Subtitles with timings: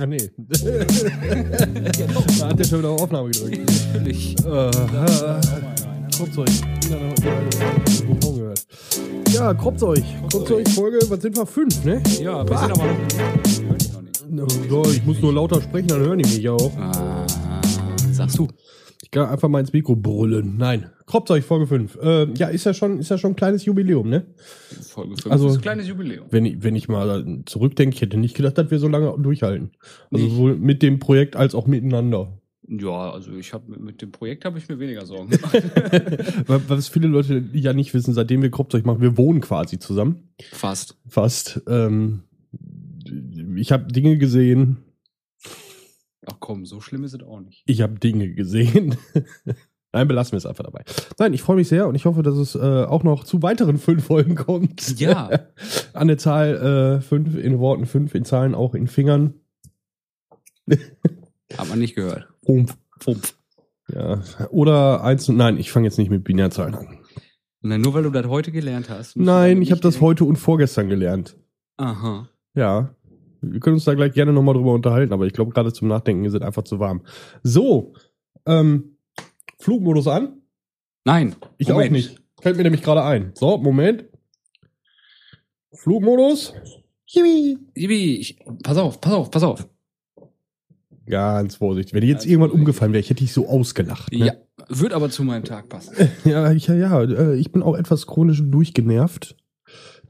[0.00, 0.30] Ah, nee.
[2.38, 3.58] da hat der schon wieder auf Aufnahme gedrückt.
[3.92, 4.36] Natürlich.
[4.44, 4.72] Äh, äh,
[8.20, 8.66] gehört.
[9.32, 10.02] Ja, Kropzeug.
[10.30, 11.46] Kropzeug Folge, was sind wir?
[11.46, 12.02] Fünf, ne?
[12.20, 12.84] Ja, wir sind aber
[14.30, 14.84] noch.
[14.84, 16.70] Ja, ich muss nur lauter sprechen, dann hören die mich auch.
[16.78, 17.26] Ah,
[18.12, 18.46] sagst du.
[19.10, 20.58] Ich kann einfach mal ins Mikro brüllen.
[20.58, 20.90] Nein.
[21.06, 21.96] Kropzeug, Folge 5.
[22.02, 24.26] Äh, ja, ist ja schon, ist ja schon ein kleines Jubiläum, ne?
[24.82, 26.26] Folge 5 Also- ist ein kleines Jubiläum.
[26.30, 29.70] Wenn ich, wenn ich mal zurückdenke, ich hätte nicht gedacht, dass wir so lange durchhalten.
[30.10, 30.34] Also Nicht.
[30.34, 32.38] sowohl mit dem Projekt als auch miteinander.
[32.68, 35.54] Ja, also ich habe mit, dem Projekt habe ich mir weniger Sorgen gemacht.
[36.46, 40.28] Wa- Was viele Leute ja nicht wissen, seitdem wir Kropzeug machen, wir wohnen quasi zusammen.
[40.52, 40.98] Fast.
[41.06, 41.62] Fast.
[41.66, 42.24] Ähm,
[43.56, 44.76] ich habe Dinge gesehen.
[46.30, 47.62] Ach komm, so schlimm ist es auch nicht.
[47.66, 48.96] Ich habe Dinge gesehen.
[49.92, 50.84] Nein, belassen wir es einfach dabei.
[51.18, 53.78] Nein, ich freue mich sehr und ich hoffe, dass es äh, auch noch zu weiteren
[53.78, 55.00] fünf Folgen kommt.
[55.00, 55.30] Ja.
[55.94, 59.34] An der Zahl äh, fünf in Worten, fünf in Zahlen, auch in Fingern.
[60.68, 62.28] Hat man nicht gehört.
[62.46, 62.76] Rumpf,
[63.06, 63.34] Rumpf.
[63.90, 64.22] Ja.
[64.50, 66.98] Oder eins und nein, ich fange jetzt nicht mit Binärzahlen an.
[67.62, 69.16] Na, nur weil du das heute gelernt hast.
[69.16, 71.36] Nein, ich habe das heute und vorgestern gelernt.
[71.78, 72.28] Aha.
[72.54, 72.94] Ja.
[73.40, 76.24] Wir können uns da gleich gerne nochmal drüber unterhalten, aber ich glaube, gerade zum Nachdenken
[76.24, 77.02] ist es einfach zu warm.
[77.42, 77.94] So,
[78.46, 78.96] ähm,
[79.58, 80.42] Flugmodus an?
[81.04, 81.36] Nein.
[81.56, 81.88] Ich Moment.
[81.88, 82.22] auch nicht.
[82.40, 83.32] Fällt mir nämlich gerade ein.
[83.34, 84.04] So, Moment.
[85.72, 86.54] Flugmodus.
[87.14, 89.68] Ibi, ich, pass auf, pass auf, pass auf.
[91.06, 91.94] Ganz vorsichtig.
[91.94, 92.60] Wenn jetzt Ganz irgendwann vorsichtig.
[92.60, 94.12] umgefallen wäre, ich hätte dich so ausgelacht.
[94.12, 94.26] Ne?
[94.26, 94.32] Ja,
[94.68, 95.94] wird aber zu meinem Tag passen.
[96.24, 99.36] Ja, ich, ja, ja, äh, ich bin auch etwas chronisch durchgenervt.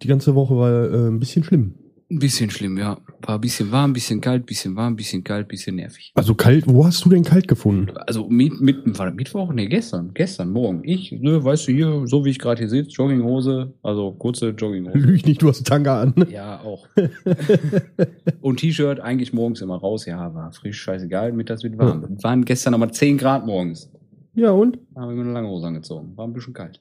[0.03, 1.75] Die ganze Woche war äh, ein bisschen schlimm.
[2.11, 2.97] Ein bisschen schlimm, ja.
[3.21, 6.11] War ein bisschen warm, ein bisschen kalt, bisschen warm, ein bisschen kalt, ein bisschen nervig.
[6.15, 7.95] Also kalt, wo hast du denn kalt gefunden?
[8.07, 9.53] Also mit, mit, war das Mittwoch?
[9.53, 10.13] Nee, gestern.
[10.15, 10.81] Gestern, morgen.
[10.85, 14.97] Ich, ne, weißt du, hier, so wie ich gerade hier sitze, Jogginghose, also kurze Jogginghose.
[14.97, 16.15] Lüg nicht, du hast Tanga an.
[16.31, 16.87] Ja, auch.
[18.41, 20.07] Und T-Shirt eigentlich morgens immer raus.
[20.07, 22.17] Ja, war frisch, scheißegal, mittags wird warm.
[22.23, 23.91] Waren gestern aber 10 Grad morgens.
[24.35, 24.79] Ja, und?
[24.95, 26.17] Da haben wir eine lange Hose angezogen.
[26.17, 26.81] War ein bisschen kalt.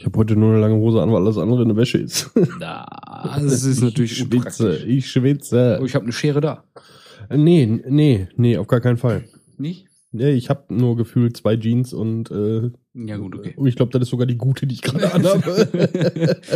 [0.00, 2.30] Ich habe heute nur eine lange Hose an, weil alles andere eine Wäsche ist.
[2.60, 5.78] Das ist natürlich ich schwitze, ich schwitze.
[5.82, 6.62] Oh, ich habe eine Schere da.
[7.34, 9.24] Nee, nee, nee, auf gar keinen Fall.
[9.56, 9.86] Nicht?
[10.12, 13.54] Nee, ich habe nur gefühlt zwei Jeans und äh, Ja, gut, okay.
[13.56, 16.38] und ich glaube, das ist sogar die gute, die ich gerade anhabe.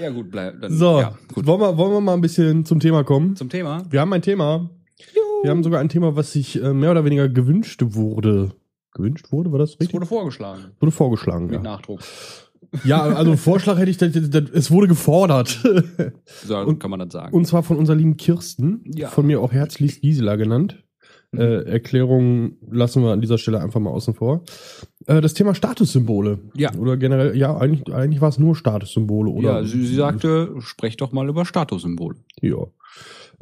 [0.00, 0.62] Ja, gut, bleib.
[0.62, 1.46] Dann, so, ja, gut.
[1.46, 3.34] Wollen, wir, wollen wir mal ein bisschen zum Thema kommen?
[3.36, 3.84] Zum Thema.
[3.90, 4.70] Wir haben ein Thema.
[5.42, 8.52] Wir haben sogar ein Thema, was sich äh, mehr oder weniger gewünscht wurde.
[8.92, 9.94] Gewünscht wurde, war das Es richtig?
[9.94, 10.64] wurde vorgeschlagen.
[10.80, 11.62] Wurde vorgeschlagen, Mit ja.
[11.62, 12.00] Nachdruck.
[12.84, 15.60] Ja, also Vorschlag hätte ich, das, das, es wurde gefordert.
[16.44, 17.34] So Und- kann man das sagen.
[17.34, 19.08] Und zwar von unserer lieben Kirsten, Ja.
[19.08, 20.82] von mir auch herzlichst Gisela genannt.
[21.32, 21.40] Mhm.
[21.40, 24.42] Äh, Erklärungen lassen wir an dieser Stelle einfach mal außen vor.
[25.06, 26.40] Äh, das Thema Statussymbole.
[26.54, 26.74] Ja.
[26.74, 29.60] Oder generell, ja, eigentlich, eigentlich war es nur Statussymbole, oder?
[29.60, 32.16] ja, sie, sie sagte, sprecht doch mal über Statussymbole.
[32.40, 32.56] Ja.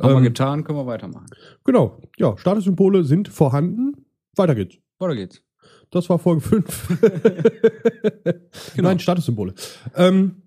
[0.00, 1.26] Haben wir Ähm, getan, können wir weitermachen.
[1.64, 2.00] genau.
[2.18, 3.94] Ja, Statussymbole sind vorhanden.
[4.36, 4.76] Weiter geht's.
[4.98, 5.42] Weiter geht's.
[5.90, 6.88] Das war Folge 5.
[8.74, 8.88] Genau.
[8.88, 9.54] Nein, Statussymbole.
[9.94, 10.42] Ähm,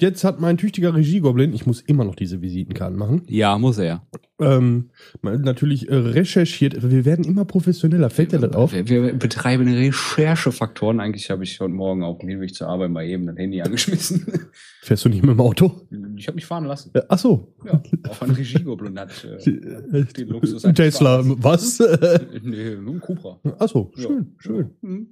[0.00, 4.06] jetzt hat mein tüchtiger Regiegoblin, ich muss immer noch diese Visitenkarten machen, Ja, muss er.
[4.40, 4.90] ähm,
[5.22, 6.90] natürlich äh, recherchiert.
[6.90, 8.10] Wir werden immer professioneller.
[8.10, 8.72] Fällt dir das auf?
[8.72, 11.00] Wir, wir betreiben Recherchefaktoren.
[11.00, 14.26] Eigentlich habe ich heute Morgen auf dem Hinweg zur Arbeit mal eben das Handy angeschmissen.
[14.82, 15.80] Fährst du nicht mit dem Auto?
[16.16, 16.90] Ich habe mich fahren lassen.
[16.94, 17.54] Äh, ach so.
[17.64, 21.22] Ja, auch ein Regiegoblin hat äh, den Luxus Tesla.
[21.24, 21.78] Was?
[22.42, 23.38] Nee, nur ein Cupra.
[23.58, 24.02] ach so, Ja.
[24.02, 24.70] schön, schön.
[24.82, 25.08] Hm.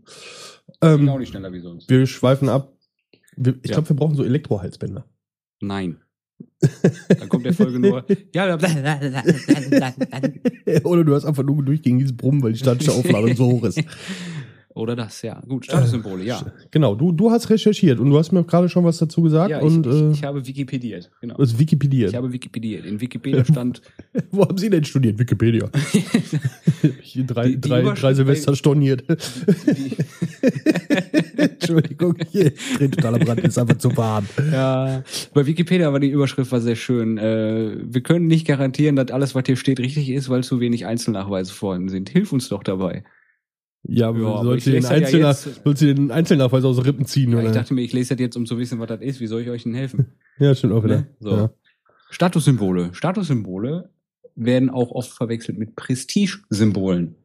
[0.80, 1.88] Bin auch Ähm, nicht schneller wie sonst.
[1.88, 2.72] wir schweifen ab.
[3.36, 3.74] Wir, ich Ja.
[3.76, 5.04] glaube, wir brauchen so Elektrohalsbänder.
[5.60, 5.96] Nein.
[7.08, 8.04] Dann kommt der Folge nur.
[8.34, 8.54] Ja.
[10.84, 13.80] Oder du hast einfach nur durchgehendes Brummen, weil die statische Aufladung so hoch ist.
[14.76, 15.40] Oder das, ja.
[15.46, 16.44] Gut, Statussymbole, ja.
[16.72, 19.60] Genau, du, du hast recherchiert und du hast mir gerade schon was dazu gesagt Ja,
[19.60, 21.12] und ich, äh, ich, ich habe Wikipediert.
[21.20, 21.36] Genau.
[21.36, 22.08] das Wikipedia.
[22.08, 22.84] Ich habe Wikipediert.
[22.84, 23.80] In Wikipedia stand
[24.32, 25.16] Wo haben Sie denn studiert?
[25.20, 25.70] Wikipedia.
[27.00, 29.04] ich drei, Die- die drei, drei Silvester storniert.
[29.08, 29.96] die,
[31.76, 34.26] Entschuldigung, hier dreht totaler Brand, ist einfach zu warm.
[34.52, 35.02] ja,
[35.32, 37.18] bei Wikipedia war die Überschrift war sehr schön.
[37.18, 40.86] Äh, wir können nicht garantieren, dass alles, was hier steht, richtig ist, weil zu wenig
[40.86, 42.08] Einzelnachweise vorhanden sind.
[42.08, 43.04] Hilf uns doch dabei.
[43.86, 47.48] Ja, Ja, sollst, du den ja den Einzelnachweis aus den Rippen ziehen, Ja, oder?
[47.48, 49.20] ich dachte mir, ich lese das jetzt, um zu wissen, was das ist.
[49.20, 50.06] Wie soll ich euch denn helfen?
[50.38, 51.00] ja, stimmt auch wieder.
[51.00, 51.06] Ne?
[51.20, 51.30] So.
[51.30, 51.50] Ja.
[52.10, 52.90] Statussymbole.
[52.92, 53.90] Statussymbole
[54.36, 57.16] werden auch oft verwechselt mit Prestigesymbolen.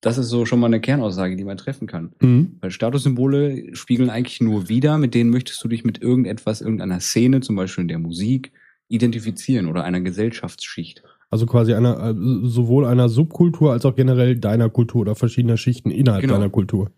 [0.00, 2.12] Das ist so schon mal eine Kernaussage, die man treffen kann.
[2.20, 2.56] Mhm.
[2.60, 7.40] Weil Statussymbole spiegeln eigentlich nur wider, mit denen möchtest du dich mit irgendetwas, irgendeiner Szene,
[7.40, 8.52] zum Beispiel in der Musik,
[8.88, 11.02] identifizieren oder einer Gesellschaftsschicht.
[11.30, 15.90] Also quasi einer, äh, sowohl einer Subkultur als auch generell deiner Kultur oder verschiedener Schichten
[15.90, 16.34] innerhalb Genau.
[16.34, 16.90] deiner Kultur.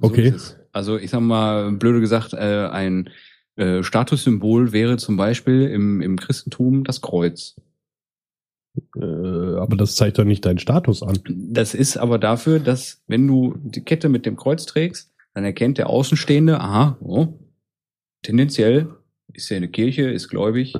[0.00, 0.28] So Okay.
[0.28, 0.56] es.
[0.72, 3.10] Also ich sag mal, blöde gesagt, äh, ein
[3.56, 7.56] äh, Statussymbol wäre zum Beispiel im, im Christentum das Kreuz.
[8.96, 9.04] Äh,
[9.56, 11.18] aber das zeigt doch nicht deinen Status an.
[11.28, 15.78] Das ist aber dafür, dass wenn du die Kette mit dem Kreuz trägst, dann erkennt
[15.78, 17.28] der Außenstehende, aha, oh,
[18.22, 18.88] tendenziell
[19.32, 20.74] ist er in der Kirche, ist gläubig.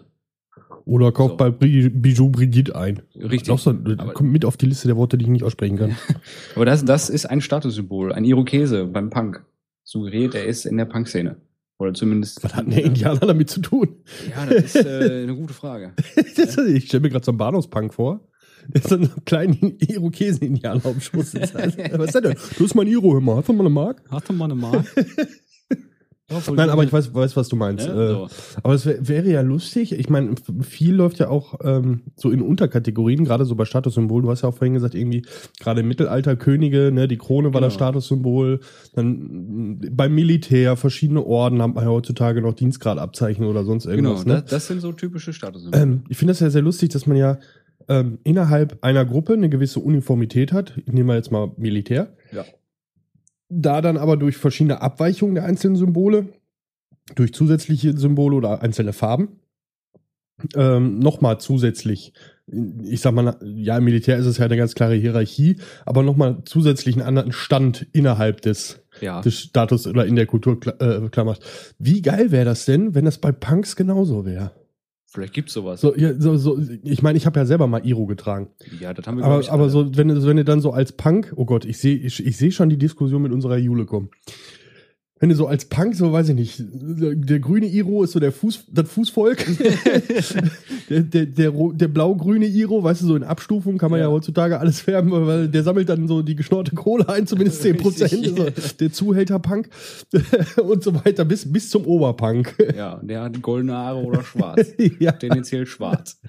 [0.87, 1.37] Oder kauft So.
[1.37, 3.03] bei Bijou Brigitte ein.
[3.17, 3.49] Richtig.
[3.49, 3.75] Noch so,
[4.13, 5.97] kommt mit auf die Liste der Worte, die ich nicht aussprechen kann.
[6.55, 9.45] Aber das, das ist ein Statussymbol, ein Irokese beim Punk.
[9.83, 11.37] Suggeriert, er ist in der Punk-Szene.
[11.79, 12.43] Oder zumindest.
[12.45, 13.97] Was hat denn der Indianer damit zu tun?
[14.31, 15.93] Ja, das ist äh, eine gute Frage.
[16.37, 18.21] Das- ich stelle mir gerade so einen Bahnhofspunk vor.
[18.69, 21.55] Der so einen kleinen Irokesen-Indianer auf dem Schoß sitzt.
[21.55, 22.35] Was ist das denn?
[22.57, 23.37] Du bist mein Iro, hör mal.
[23.37, 24.03] Hast du mal eine Mark?
[24.11, 24.87] Hast du mal eine Mark?
[26.55, 27.87] Nein, aber ich weiß, weiß was du meinst.
[27.87, 28.29] Ja, Äh, so.
[28.63, 29.93] Aber es wär, wäre ja lustig.
[29.93, 34.25] Ich meine, viel läuft ja auch ähm, so in Unterkategorien, gerade so bei Statussymbolen.
[34.27, 35.25] Du hast ja auch vorhin gesagt, irgendwie
[35.61, 37.87] gerade im Mittelalter Könige, ne, die Krone war das Genau.
[37.87, 38.61] Statussymbol.
[38.95, 44.27] Dann mh, beim Militär, verschiedene Orden haben ja heutzutage noch Dienstgradabzeichen oder sonst Genau, irgendwas.
[44.27, 44.35] ne?
[44.43, 45.83] das, das sind so typische Statussymbole.
[45.83, 47.39] Ähm, ich finde das ja sehr lustig, dass man ja
[47.89, 50.73] ähm, innerhalb einer Gruppe eine gewisse Uniformität hat.
[50.87, 52.15] Ich nehme mal jetzt mal Militär.
[52.33, 52.45] Ja.
[53.57, 56.29] Da dann aber durch verschiedene Abweichungen der einzelnen Symbole,
[57.15, 59.41] durch zusätzliche Symbole oder einzelne Farben,
[60.57, 62.13] ähm, nochmal zusätzlich,
[62.47, 66.43] ich sag mal, ja, im Militär ist es ja eine ganz klare Hierarchie, aber nochmal
[66.45, 69.21] zusätzlich einen anderen Stand innerhalb des, ja.
[69.21, 71.45] des Status oder in der Kultur äh, klar macht.
[71.79, 74.51] Wie geil wäre das denn, wenn das bei Punks genauso wäre?
[75.15, 75.81] Vielleicht gibt's sowas.
[75.81, 78.49] So, ja, so, so, ich meine, ich habe ja selber mal Iro getragen.
[78.81, 79.71] Ja, das haben wir Aber, ich, aber alle.
[79.71, 82.51] so, wenn, wenn du dann so als Punk, oh Gott, ich sehe ich, ich seh
[82.51, 84.11] schon die Diskussion mit unserer Jule kommen.
[85.25, 88.31] Wenn du so als Punk, so weiß ich nicht, der grüne Iro ist so der
[88.31, 89.43] Fuß, das Fußvolk.
[90.91, 94.05] der, der, der, der blau-grüne Iro, weißt du, so in Abstufung kann man ja.
[94.05, 94.13] Ja.
[94.13, 98.37] heutzutage alles färben, weil der sammelt dann so die geschnorte Kohle ein, zumindest 10 Prozent.
[98.37, 98.49] So,
[98.79, 99.71] der Zuhälter-Punk
[100.63, 102.55] und so weiter, bis, bis zum Oberpunk.
[102.77, 104.75] Ja, der hat goldene Haare oder schwarz.
[104.99, 105.13] ja.
[105.13, 106.21] Tendenziell schwarz.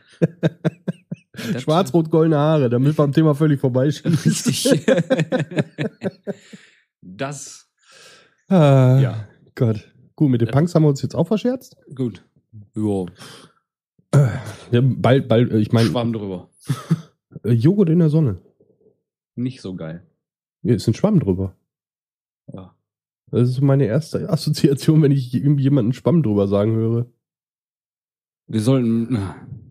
[1.60, 4.18] Schwarz-rot-goldene Haare, damit wir am Thema völlig vorbeischießen.
[4.24, 4.86] Richtig.
[7.02, 7.65] das,
[8.48, 9.92] Ah, ja, Gott.
[10.16, 11.76] Gut, mit den Punks haben wir uns jetzt auch verscherzt.
[11.94, 12.26] gut.
[12.74, 13.08] Jo,
[14.72, 16.50] Ja, bald, bald, äh, ich meine, Schwamm drüber.
[17.44, 18.40] äh, Joghurt in der Sonne.
[19.36, 20.06] Nicht so geil.
[20.62, 21.56] Ja, ist ein Schwamm drüber.
[22.54, 22.74] Ja.
[23.32, 27.08] Das ist meine erste Assoziation, wenn ich jemanden Schwamm drüber sagen höre.
[28.48, 29.18] Wir sollten,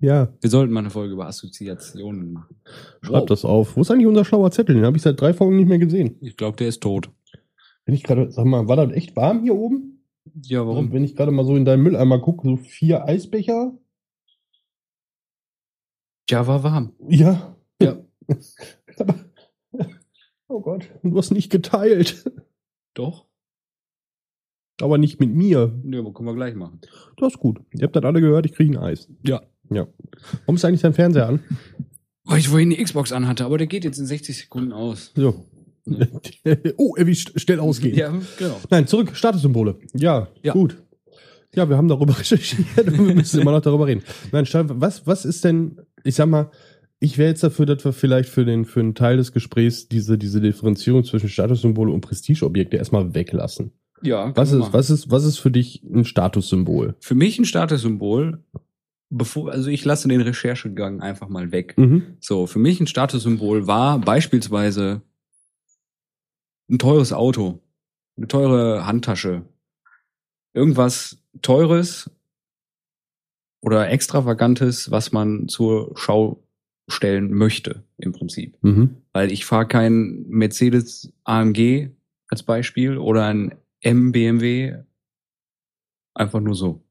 [0.01, 2.57] Ja, wir sollten mal eine Folge über Assoziationen machen.
[3.01, 3.27] schreib Wow.
[3.29, 3.77] das auf.
[3.77, 4.75] Wo ist eigentlich unser schlauer Zettel?
[4.75, 6.17] Den habe ich seit drei Folgen nicht mehr gesehen.
[6.21, 7.09] Ich glaube, der ist tot.
[7.85, 10.05] Wenn ich gerade, sag mal, war das echt warm hier oben?
[10.43, 13.77] Ja, Und wenn ich gerade mal so in deinen Mülleimer gucke, so vier Eisbecher.
[16.31, 16.95] Ja, war warm.
[17.09, 17.57] Ja.
[17.81, 17.99] Ja.
[18.99, 19.15] Aber,
[20.49, 22.25] oh Gott, du hast nicht geteilt.
[22.95, 23.27] Doch?
[24.81, 25.79] Aber nicht mit mir.
[25.85, 26.81] Nö, aber können wir gleich machen.
[27.17, 27.61] Das ist gut.
[27.73, 29.09] Ihr habt das alle gehört, ich kriege ein Eis.
[29.23, 29.43] Ja.
[29.71, 29.87] Ja.
[30.41, 31.41] Warum ist eigentlich dein Fernseher an?
[32.25, 35.13] Weil ich vorhin die Xbox anhatte, aber der geht jetzt in 60 Sekunden aus.
[35.15, 35.45] So.
[36.77, 37.97] oh, erwischt, schnell ausgehen.
[37.97, 38.61] Ja, genau.
[38.71, 39.77] Nein, zurück, Statussymbole.
[39.95, 40.53] Ja, Ja.
[40.53, 40.77] gut.
[41.55, 44.03] Ja, wir haben darüber recherchiert und wir müssen immer noch darüber reden.
[44.33, 46.51] Nein, was, was ist denn, ich sag mal,
[46.99, 50.17] ich wäre jetzt dafür, dass wir vielleicht für den, für einen Teil des Gesprächs diese,
[50.19, 53.73] diese Differenzierung zwischen Statussymbole und Prestigeobjekte erstmal weglassen.
[54.03, 54.73] Ja, Was ist, machen.
[54.73, 56.95] was ist, was ist für dich ein Statussymbol?
[57.01, 58.43] Für mich ein Statussymbol,
[59.11, 61.75] bevor, also ich lasse den Recherchegang einfach mal weg.
[61.77, 62.03] Mhm.
[62.21, 65.03] So, für mich ein Statussymbol war beispielsweise
[66.69, 67.61] ein teures Auto,
[68.17, 69.43] eine teure Handtasche,
[70.53, 72.11] irgendwas teures
[73.61, 76.43] oder extravagantes, was man zur Schau
[76.89, 78.57] stellen möchte, im Prinzip.
[78.63, 78.97] Mhm.
[79.13, 81.89] Weil ich fahre kein Mercedes AMG
[82.29, 84.77] als Beispiel oder ein M BMW.
[86.15, 86.83] Einfach nur so.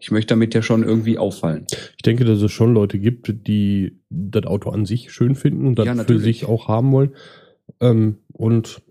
[0.00, 1.66] Ich möchte damit ja schon irgendwie auffallen.
[1.96, 5.78] Ich denke, dass es schon Leute gibt, die das Auto an sich schön finden und
[5.78, 7.14] das Ja, für sich auch haben wollen.
[7.80, 8.82] Ähm, und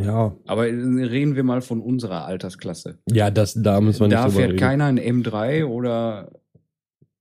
[0.00, 2.98] ja, Aber reden wir mal von unserer Altersklasse.
[3.10, 4.58] ja, das, da müssen wir nicht Da fährt reden.
[4.58, 6.30] keiner ein M3 oder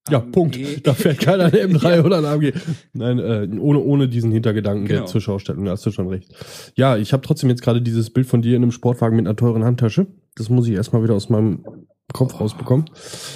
[0.10, 0.32] Ja, AMG.
[0.32, 0.88] Punkt.
[0.88, 2.54] Da fährt keiner ein M3 oder ein AMG.
[2.94, 5.08] Nein, äh, ohne, ohne diesen Hintergedanken der Genau.
[5.08, 6.34] zur Schaustellung, da hast du schon recht.
[6.76, 9.36] Ja, ich habe trotzdem jetzt gerade dieses Bild von dir in einem Sportwagen mit einer
[9.36, 10.08] teuren Handtasche.
[10.36, 11.66] Das muss ich erstmal wieder aus meinem
[12.14, 12.86] Kopf rausbekommen.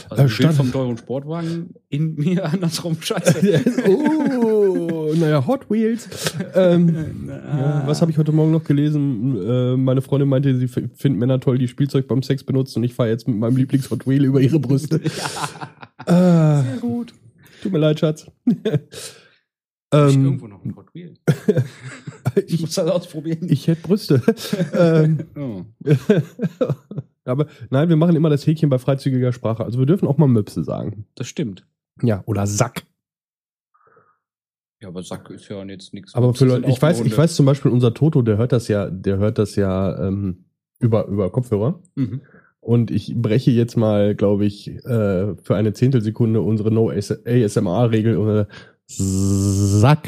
[0.09, 2.97] Also Äh, stand- vom teuren Sportwagen in mir andersrum.
[2.99, 3.63] Scheiße.
[3.89, 6.07] oh, naja, Hot Wheels.
[6.53, 9.37] ähm, ja, was habe ich heute Morgen noch gelesen?
[9.47, 12.83] Äh, meine Freundin meinte, sie f- finden Männer toll, die Spielzeug beim Sex benutzen und
[12.85, 15.01] ich fahre jetzt mit meinem Lieblings-Hot Wheel über ihre Brüste.
[16.05, 17.13] Ah, Sehr gut.
[17.63, 18.25] tut mir leid, Schatz.
[19.93, 21.13] Hab ich ähm, irgendwo noch ein Hot Wheel.
[22.35, 23.47] Ich ich, muss das ausprobieren.
[23.49, 24.21] ich hätte Brüste.
[24.77, 25.61] ähm, oh.
[27.25, 29.63] Aber nein, wir machen immer das Häkchen bei freizügiger Sprache.
[29.63, 31.05] Also wir dürfen auch mal Möpse sagen.
[31.15, 31.65] Das stimmt.
[32.01, 32.83] Ja, oder Sack.
[34.81, 36.13] Ja, aber Sack ist ja jetzt nichts.
[36.15, 38.89] Aber für Leute, ich weiß, ich weiß zum Beispiel, unser Toto, der hört das ja,
[38.89, 40.45] der hört das ja ähm,
[40.79, 41.81] über, über Kopfhörer.
[41.95, 42.21] Mhm.
[42.59, 48.47] Und ich breche jetzt mal, glaube ich, äh, für eine Zehntelsekunde unsere No ASMR-Regel.
[48.47, 48.53] Äh,
[48.87, 50.07] Sack.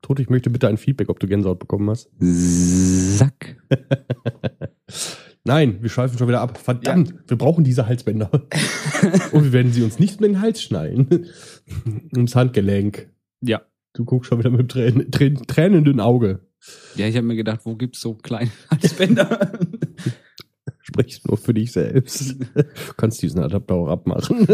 [0.00, 2.10] Toto, ich möchte bitte ein Feedback, ob du Gänsehaut bekommen hast.
[2.18, 3.56] Sack.
[5.48, 6.58] Nein, wir schweifen schon wieder ab.
[6.58, 8.30] Verdammt, wir brauchen diese Halsbänder.
[9.32, 11.26] Und wir werden sie uns nicht mehr in den Hals schneiden.
[12.14, 13.08] Ums Handgelenk.
[13.40, 13.62] Ja.
[13.94, 16.40] Du guckst schon wieder mit Tränen, Tränen, tränenden Auge.
[16.96, 19.58] Ja, ich habe mir gedacht, wo gibt's so kleine Halsbänder?
[20.82, 22.38] Sprichst nur für dich selbst.
[22.54, 22.64] Du
[22.98, 24.46] kannst diesen Adapter auch abmachen.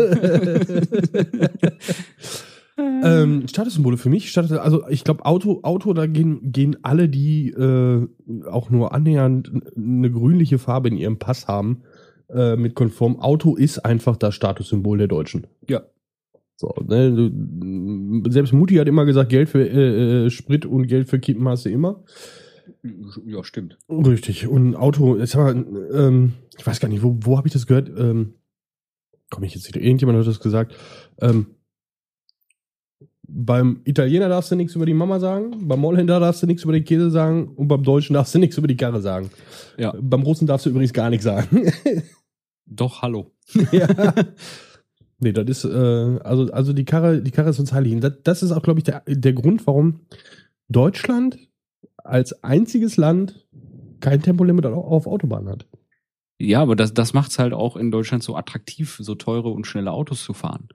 [2.76, 7.50] Ähm, Statussymbole für mich, Status, also ich glaube, Auto, Auto, da gehen, gehen alle, die
[7.50, 8.08] äh,
[8.46, 11.82] auch nur annähernd eine grünliche Farbe in ihrem Pass haben,
[12.28, 13.20] äh, mit konform.
[13.20, 15.46] Auto ist einfach das Statussymbol der Deutschen.
[15.68, 15.82] Ja.
[16.56, 17.32] So, ne,
[18.28, 21.64] selbst Mutti hat immer gesagt, Geld für äh, äh, Sprit und Geld für Kippen hast
[21.64, 22.04] du immer.
[23.26, 23.78] ja, stimmt.
[23.88, 24.46] Richtig.
[24.46, 27.66] Und Auto, jetzt haben wir, ähm, ich weiß gar nicht, wo, wo habe ich das
[27.66, 27.90] gehört?
[27.96, 28.34] Ähm,
[29.30, 29.80] Komme ich jetzt wieder?
[29.80, 30.76] Irgendjemand hat das gesagt.
[31.20, 31.53] Ähm,
[33.36, 36.72] beim Italiener darfst du nichts über die Mama sagen, beim Holländer darfst du nichts über
[36.72, 39.30] den Käse sagen und beim Deutschen darfst du nichts über die Karre sagen.
[39.76, 39.92] Ja.
[40.00, 41.72] Beim Russen darfst du übrigens gar nichts sagen.
[42.66, 43.32] Doch, hallo.
[43.72, 43.88] ja.
[45.18, 47.98] Nee, das ist, äh, also, also die Karre, die Karre ist uns heilig.
[47.98, 50.00] Das, das ist auch, glaube ich, der, der Grund, warum
[50.68, 51.38] Deutschland
[51.96, 53.46] als einziges Land
[53.98, 55.66] kein Tempolimit auf Autobahnen hat.
[56.38, 59.90] Ja, aber das, das macht's halt auch in Deutschland so attraktiv, so teure und schnelle
[59.90, 60.68] Autos zu fahren.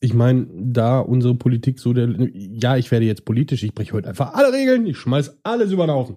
[0.00, 4.08] Ich meine, da unsere Politik so der, ja, ich werde jetzt politisch, ich breche heute
[4.08, 6.16] einfach alle Regeln, ich schmeiß alles über den Haufen.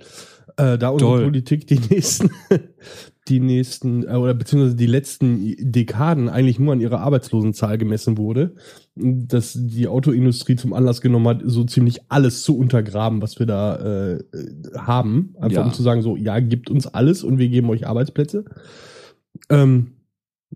[0.58, 1.24] Äh, da unsere Toll.
[1.24, 2.32] Politik die nächsten,
[3.30, 8.56] die nächsten, äh, oder beziehungsweise die letzten Dekaden eigentlich nur an ihrer Arbeitslosenzahl gemessen wurde,
[8.96, 14.16] dass die Autoindustrie zum Anlass genommen hat, so ziemlich alles zu untergraben, was wir da
[14.16, 14.24] äh,
[14.78, 15.36] haben.
[15.40, 15.64] Einfach Ja.
[15.66, 18.44] um zu sagen, so, ja, gibt uns alles und wir geben euch Arbeitsplätze.
[19.50, 19.92] Ähm,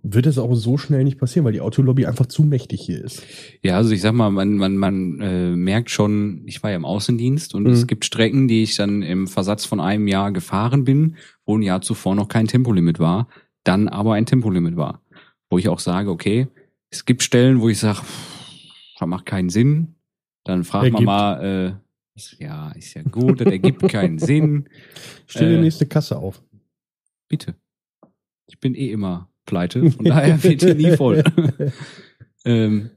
[0.05, 3.23] wird es auch so schnell nicht passieren, weil die Autolobby einfach zu mächtig hier ist.
[3.61, 6.83] Ja, also ich sag mal, man, man, man äh, merkt schon, ich war ja im
[6.85, 7.69] Außendienst und Mhm.
[7.69, 11.61] es gibt Strecken, die ich dann im Versatz von einem Jahr gefahren bin, wo ein
[11.61, 13.29] Jahr zuvor noch kein Tempolimit war,
[13.63, 15.01] dann aber ein Tempolimit war.
[15.49, 16.47] Wo ich auch sage, okay,
[16.89, 17.99] es gibt Stellen, wo ich sage,
[18.99, 19.95] das macht keinen Sinn.
[20.43, 24.67] Dann fragt man mal, äh, ist- ja, ist ja gut, das ergibt keinen Sinn.
[25.27, 26.43] Stell dir Äh, nächste Kasse auf.
[27.29, 27.55] Bitte.
[28.47, 31.23] Ich bin eh immer pleite, von daher wird die nie voll.
[32.45, 32.89] ähm,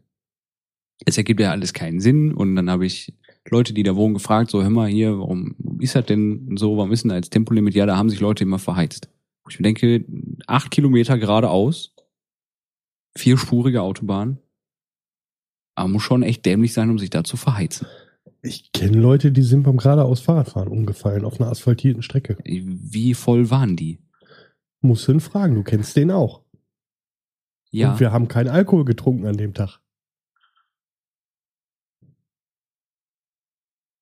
[1.04, 3.12] es ergibt ja alles keinen Sinn und dann habe ich
[3.50, 6.92] Leute, die da wohnen, gefragt, so hör mal hier, warum ist das denn so, warum
[6.92, 7.74] ist denn da als Tempolimit?
[7.74, 9.08] Ja, da haben sich Leute immer verheizt.
[9.48, 10.04] Ich denke,
[10.46, 11.94] acht Kilometer geradeaus,
[13.16, 14.38] vierspurige Autobahn,
[15.76, 17.86] aber muss schon echt dämlich sein, um sich da zu verheizen.
[18.42, 22.36] Ich kenne Leute, die sind beim geradeaus Fahrradfahren umgefallen auf einer asphaltierten Strecke.
[22.44, 23.98] Wie voll waren die?
[24.80, 26.42] Musst du ihn fragen, du kennst den auch.
[27.70, 29.80] Ja, Und wir haben keinen Alkohol getrunken an dem Tag.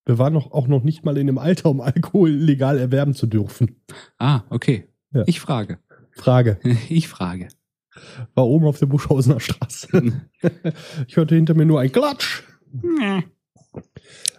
[0.06, 3.26] Wir waren noch, auch noch nicht mal in dem Alter, um Alkohol legal erwerben zu
[3.26, 3.80] dürfen.
[4.18, 4.88] ah, okay.
[5.12, 5.24] Ja.
[5.26, 5.78] Ich frage.
[6.12, 6.58] Frage.
[6.88, 7.48] Ich frage.
[8.34, 9.88] War oben auf der Buschhausener Straße.
[11.06, 12.42] Ich hörte hinter mir nur ein Klatsch.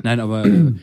[0.03, 0.73] Nein, aber äh,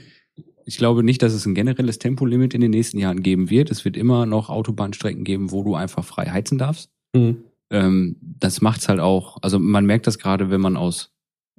[0.65, 3.71] ich glaube nicht, dass es ein generelles Tempolimit in den nächsten Jahren geben wird.
[3.71, 6.91] Es wird immer noch Autobahnstrecken geben, wo du einfach frei heizen darfst.
[7.15, 7.45] Mhm.
[7.71, 9.39] Ähm, das macht's halt auch.
[9.43, 11.13] Also man merkt das gerade, wenn man aus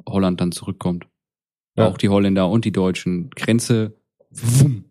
[0.08, 1.08] Holland dann zurückkommt.
[1.78, 1.88] Ja.
[1.88, 3.30] Auch die Holländer und die Deutschen.
[3.32, 3.98] Grenze
[4.30, 4.86] wumm,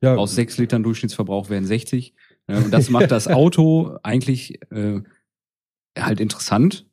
[0.00, 2.14] Ja, aus sechs Litern Durchschnittsverbrauch werden 60.
[2.48, 5.00] Äh, Und das macht das Auto eigentlich äh,
[5.98, 6.86] halt interessant,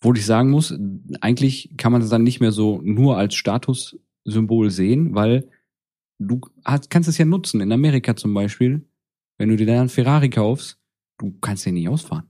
[0.00, 0.74] wo ich sagen muss,
[1.20, 5.48] eigentlich kann man es dann nicht mehr so nur als Statussymbol sehen, weil
[6.18, 7.60] du hast, kannst es ja nutzen.
[7.60, 8.86] In Amerika zum Beispiel,
[9.38, 10.78] wenn du dir dann einen Ferrari kaufst,
[11.18, 12.28] du kannst den nicht ausfahren.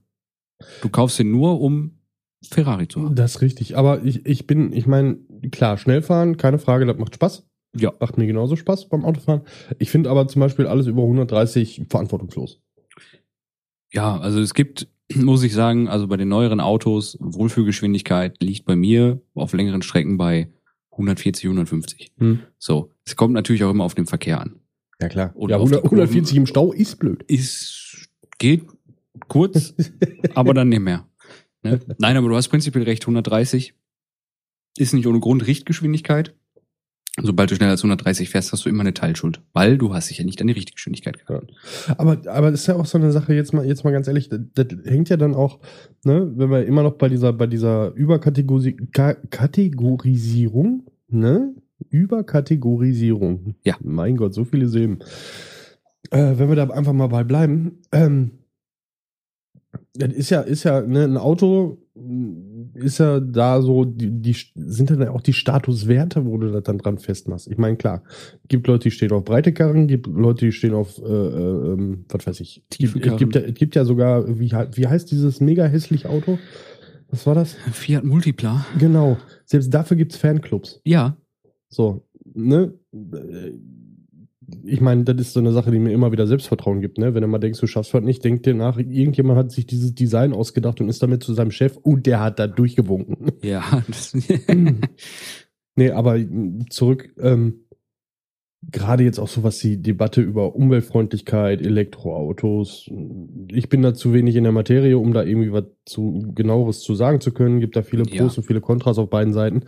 [0.81, 1.99] Du kaufst den nur, um
[2.43, 3.15] Ferrari zu haben.
[3.15, 3.77] das ist richtig.
[3.77, 5.17] Aber ich, ich bin, ich meine,
[5.51, 7.47] klar, schnell fahren, keine Frage, das macht Spaß.
[7.75, 7.93] Ja.
[7.99, 9.41] Macht mir genauso Spaß beim Autofahren.
[9.79, 12.61] Ich finde aber zum Beispiel alles über 130 verantwortungslos.
[13.91, 18.75] Ja, also es gibt, muss ich sagen, also bei den neueren Autos, Wohlfühlgeschwindigkeit liegt bei
[18.75, 20.51] mir auf längeren Strecken bei
[20.91, 22.13] 140, 150.
[22.17, 22.39] Hm.
[22.57, 24.59] So, es kommt natürlich auch immer auf den Verkehr an.
[25.01, 25.31] Ja, klar.
[25.35, 27.23] Und ja, auf die 100, 140 im Stau ist blöd.
[27.23, 28.65] Ist, geht
[29.29, 29.73] kurz,
[30.35, 31.07] aber dann nicht mehr.
[31.63, 31.79] Ne?
[31.99, 33.73] Nein, aber du hast prinzipiell recht, 130
[34.77, 36.35] ist nicht ohne Grund Richtgeschwindigkeit.
[37.19, 40.19] Sobald du schneller als 130 fährst, hast du immer eine Teilschuld, weil du hast dich
[40.19, 41.47] ja nicht an die Richtgeschwindigkeit gehalten.
[41.97, 44.29] Aber, aber das ist ja auch so eine Sache, jetzt mal, jetzt mal ganz ehrlich,
[44.29, 45.59] das, das hängt ja dann auch,
[46.03, 51.55] ne, wenn wir immer noch bei dieser, bei dieser Überkategorisierung, Ka Kategorisierung, ne,
[51.89, 53.55] Überkategorisierung.
[53.63, 53.75] Ja.
[53.81, 54.99] Mein Gott, so viele Silben.
[56.11, 58.31] Äh, wenn wir da einfach mal bei bleiben, ähm,
[59.93, 61.77] das ist ja, ist ja, ne, ein Auto
[62.75, 66.77] ist ja da so, die, die sind dann auch die Statuswerte, wo du das dann
[66.77, 67.47] dran festmachst.
[67.47, 68.03] Ich meine, klar,
[68.47, 72.05] gibt Leute, die stehen auf breite Karren, gibt Leute, die stehen auf, äh, äh, ähm,
[72.09, 75.09] was weiß ich, Tiefe gibt, es gibt, ja, es gibt ja sogar, wie, wie heißt
[75.11, 76.37] dieses mega hässlich Auto?
[77.09, 77.55] Was war das?
[77.71, 78.65] Fiat Multipla.
[78.77, 79.17] Genau.
[79.45, 80.81] Selbst dafür gibt's Fanclubs.
[80.83, 81.17] Ja.
[81.69, 82.73] So, ne?
[84.63, 87.13] Ich meine, das ist so eine Sache, die mir immer wieder Selbstvertrauen gibt, ne?
[87.13, 89.93] Wenn du mal denkst, du schaffst was nicht, denk dir nach, irgendjemand hat sich dieses
[89.93, 93.31] Design ausgedacht und ist damit zu seinem Chef und der hat da durchgewunken.
[93.41, 93.63] Ja.
[95.79, 96.17] Nee, aber
[96.71, 97.67] zurück, ähm,
[98.63, 102.89] gerade jetzt auch so was die Debatte über Umweltfreundlichkeit, Elektroautos.
[103.51, 106.95] Ich bin da zu wenig in der Materie, um da irgendwie was zu genaueres zu
[106.95, 107.59] sagen zu können.
[107.59, 108.23] Gibt da viele Ja.
[108.23, 109.65] Pros und viele Kontras auf beiden Seiten.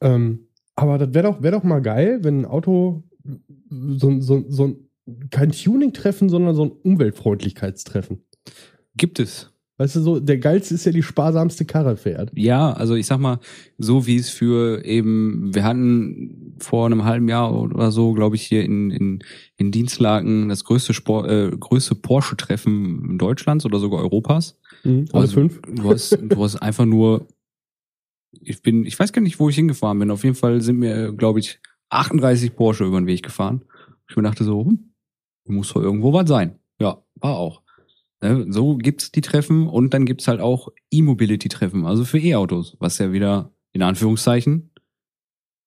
[0.00, 3.04] Ähm, aber das wäre doch, wär doch mal geil, wenn ein Auto
[3.70, 4.76] so, so, so ein
[5.30, 8.22] kein Tuning-Treffen, sondern so ein Umweltfreundlichkeitstreffen.
[8.96, 9.50] gibt es.
[9.76, 12.30] Weißt du, so, der geilste ist ja die sparsamste Karre fährt.
[12.36, 13.40] Ja, also ich sag mal,
[13.76, 18.42] so wie es für eben, wir hatten vor einem halben Jahr oder so, glaube ich,
[18.42, 19.24] hier in, in,
[19.56, 24.60] in Dienstlaken das größte Sport, äh, größte Porsche-Treffen Deutschlands oder sogar Europas.
[24.84, 25.60] Mhm, alle Also, fünf.
[25.62, 27.26] Du hast, du hast einfach nur,
[28.42, 30.10] ich bin, ich weiß gar nicht, wo ich hingefahren bin.
[30.10, 31.60] Auf jeden Fall sind mir, glaube ich,
[31.90, 33.64] 38 Porsche über den Weg gefahren.
[34.08, 34.94] Ich mir dachte so, hm,
[35.46, 36.58] muss doch irgendwo was sein.
[36.78, 37.62] Ja, war auch.
[38.22, 42.98] Ne, So gibt's die Treffen und dann gibt's halt auch E-Mobility-Treffen, also für E-Autos, was
[42.98, 44.70] ja wieder in Anführungszeichen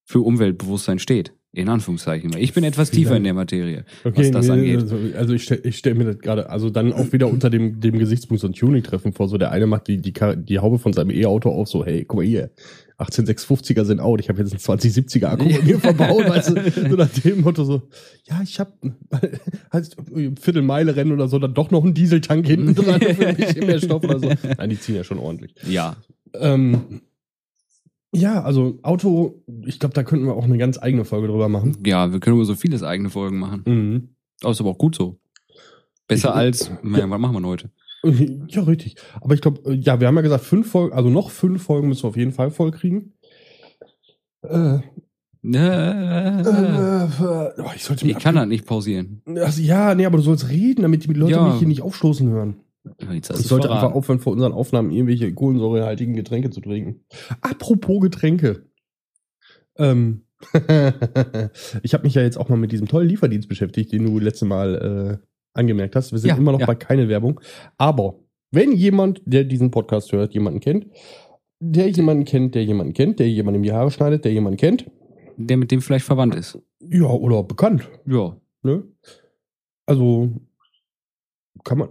[0.05, 1.36] für Umweltbewusstsein steht.
[1.53, 2.33] In Anführungszeichen.
[2.33, 4.81] Weil ich bin etwas tiefer in der Materie, was das nee, angeht.
[4.81, 7.97] Also, also ich stelle stell mir das gerade, also dann auch wieder unter dem, dem
[7.97, 9.27] Gesichtspunkt so ein Tuning-Treffen vor.
[9.27, 12.17] So der eine macht die, die, die Haube von seinem E-Auto auf, so, hey, guck
[12.17, 12.51] mal hier,
[12.99, 16.95] 18650er sind out, ich habe jetzt einen 2070er Akku bei mir verbaut, weißt du, so
[16.95, 17.83] nach dem Motto so,
[18.25, 18.71] ja, ich habe
[19.71, 19.97] heißt
[20.39, 23.79] Viertelmeile rennen oder so, dann doch noch einen Dieseltank hinten dran für ein bisschen mehr
[23.79, 24.31] Stoff oder so.
[24.57, 25.53] Nein, die ziehen ja schon ordentlich.
[25.67, 25.95] Ja,
[26.33, 27.01] Ähm,
[28.13, 31.77] ja, also Auto, ich glaube, da könnten wir auch eine ganz eigene Folge drüber machen.
[31.85, 33.63] ja, wir können über so vieles eigene Folgen machen.
[33.65, 34.09] Mhm.
[34.41, 35.19] Aber ist aber auch gut so.
[36.07, 37.69] Besser Ich- als, naja, was machen wir heute?
[38.49, 38.95] Ja, richtig.
[39.21, 42.03] Aber ich glaube, ja, wir haben ja gesagt, fünf Folgen, also noch fünf Folgen müssen
[42.03, 43.13] wir auf jeden Fall voll kriegen.
[44.43, 44.79] Äh,
[45.43, 47.07] Äh, äh,
[47.59, 49.21] oh, ich sollte ich kann das nicht pausieren.
[49.35, 51.47] also, ja, nee, aber du sollst reden, damit die Leute Ja.
[51.47, 52.57] mich hier nicht aufstoßen hören.
[52.99, 53.71] Ich sollte verraten.
[53.85, 57.01] einfach aufhören, vor unseren Aufnahmen irgendwelche kohlensäurehaltigen Getränke zu trinken.
[57.41, 58.65] Apropos Getränke.
[59.77, 60.23] Ähm,
[61.83, 64.45] ich habe mich ja jetzt auch mal mit diesem tollen Lieferdienst beschäftigt, den du letzte
[64.45, 66.11] Mal äh, angemerkt hast.
[66.11, 66.65] Wir sind Ja, immer noch ja.
[66.65, 67.39] bei keine Werbung.
[67.77, 68.19] Aber
[68.51, 70.87] wenn jemand, der diesen Podcast hört, jemanden kennt,
[71.59, 74.89] der jemanden kennt, der jemanden kennt, der jemandem die Haare schneidet, der jemanden kennt,
[75.37, 76.59] Der mit dem vielleicht verwandt ist.
[76.79, 78.37] ja, oder bekannt, Ja.
[78.61, 78.83] ne?
[79.85, 80.29] Also,
[81.63, 81.89] kann man.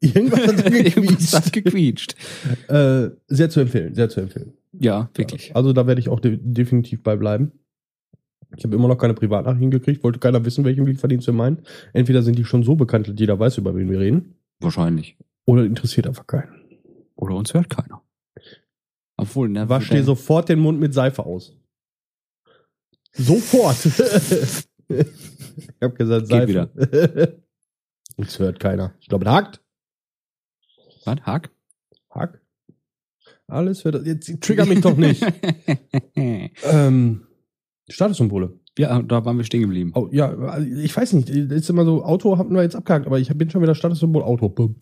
[0.00, 2.14] Irgendwas hat so Irgendwas hat gequietscht.
[2.14, 2.70] gequietscht.
[2.70, 4.52] Äh, sehr zu empfehlen, sehr zu empfehlen.
[4.72, 5.54] Ja, wirklich.
[5.56, 7.52] Also da werde ich auch de definitiv bei bleiben.
[8.56, 11.62] Ich habe immer noch keine Privatnachrichten gekriegt, wollte keiner wissen, welchen Lieferdienst wir meinen.
[11.92, 15.16] Entweder sind die schon so bekannt, dass jeder weiß, über wen wir reden, Wahrscheinlich.
[15.44, 16.48] oder interessiert einfach keinen.
[17.16, 18.00] Oder uns hört keiner.
[19.16, 21.56] Obwohl, ne, Wasch dir sofort den Mund mit Seife aus.
[23.12, 23.84] Sofort!
[24.88, 26.48] ich habe gesagt, Geht Seife.
[26.48, 27.32] wieder.
[28.16, 28.94] Uns hört keiner.
[29.00, 29.60] Ich glaube, hakt.
[31.04, 31.20] Was?
[31.22, 31.50] Hack?
[32.10, 32.40] Hack.
[33.46, 34.06] Alles wird.
[34.06, 35.24] Jetzt trigger mich doch nicht.
[36.14, 37.26] ähm,
[37.88, 38.58] Statussymbole.
[38.76, 39.92] ja, da waren wir stehen geblieben.
[39.94, 41.30] Oh, ja, ich weiß nicht.
[41.30, 44.76] Ist immer so, Auto hatten wir jetzt abgehakt, aber ich bin schon wieder Statussymbol Auto.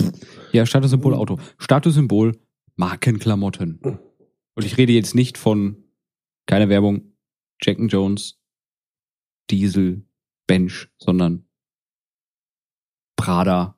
[0.52, 1.38] Ja, Statussymbol Auto.
[1.59, 2.33] Statussymbol
[2.76, 3.81] Markenklamotten.
[3.83, 5.85] Und ich rede jetzt nicht von,
[6.46, 7.12] keine Werbung,
[7.62, 8.40] Jack Jones,
[9.50, 10.05] Diesel,
[10.46, 11.46] Bench, sondern
[13.16, 13.75] Prada.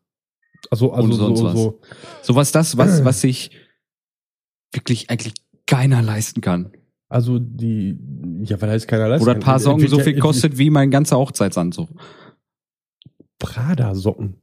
[0.70, 1.54] Also, also Und sonst so, was.
[1.54, 1.80] so.
[2.22, 3.50] Sowas das, was, was sich
[4.72, 5.34] wirklich eigentlich
[5.66, 6.72] keiner leisten kann.
[7.08, 7.98] Also die,
[8.42, 11.16] ja, weil ist keiner leisten Oder ein paar Socken so viel kostet wie mein ganzer
[11.16, 11.88] Hochzeitsanzug.
[13.38, 14.42] Prada-Socken.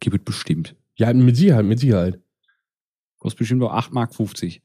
[0.00, 0.76] Gibt es bestimmt.
[0.96, 2.20] Ja, mit Sicherheit, mit Sicherheit.
[3.18, 4.60] Kostet bestimmt auch 8,50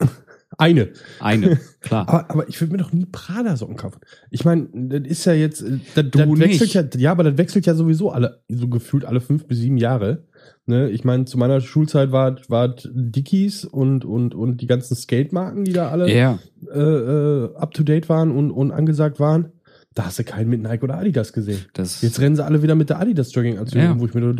[0.00, 0.10] Mark.
[0.60, 0.88] 50.
[1.20, 1.46] Eine.
[1.46, 2.08] Eine, klar.
[2.08, 4.00] Aber, aber ich würde mir doch nie Prada-Socken kaufen.
[4.30, 7.66] Ich meine, das ist ja jetzt, äh, das, das wechselt ja, ja, aber das wechselt
[7.66, 10.24] ja sowieso alle, so gefühlt alle fünf bis sieben Jahre.
[10.66, 10.90] Ne?
[10.90, 15.72] Ich meine, zu meiner Schulzeit war, war Dickies und, und, und die ganzen Skate-Marken, die
[15.72, 16.38] da alle Ja,
[16.72, 19.52] äh, äh, up to date waren und, und angesagt waren.
[19.94, 21.58] Da hast du keinen mit Nike oder Adidas gesehen.
[21.72, 23.98] das Jetzt rennen sie alle wieder mit der Adidas Jogginganzüge, Ja.
[23.98, 24.34] wo ich mir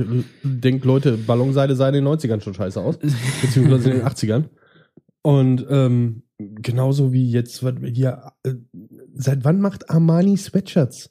[0.44, 2.98] denke, Leute, Ballonseide sah in den 90ern schon scheiße aus,
[3.42, 4.44] beziehungsweise in den 80ern.
[5.22, 8.54] Und ähm, genauso wie jetzt was hier äh,
[9.14, 11.10] seit wann macht Armani Sweatshirts?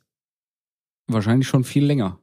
[1.08, 2.20] Wahrscheinlich schon viel länger,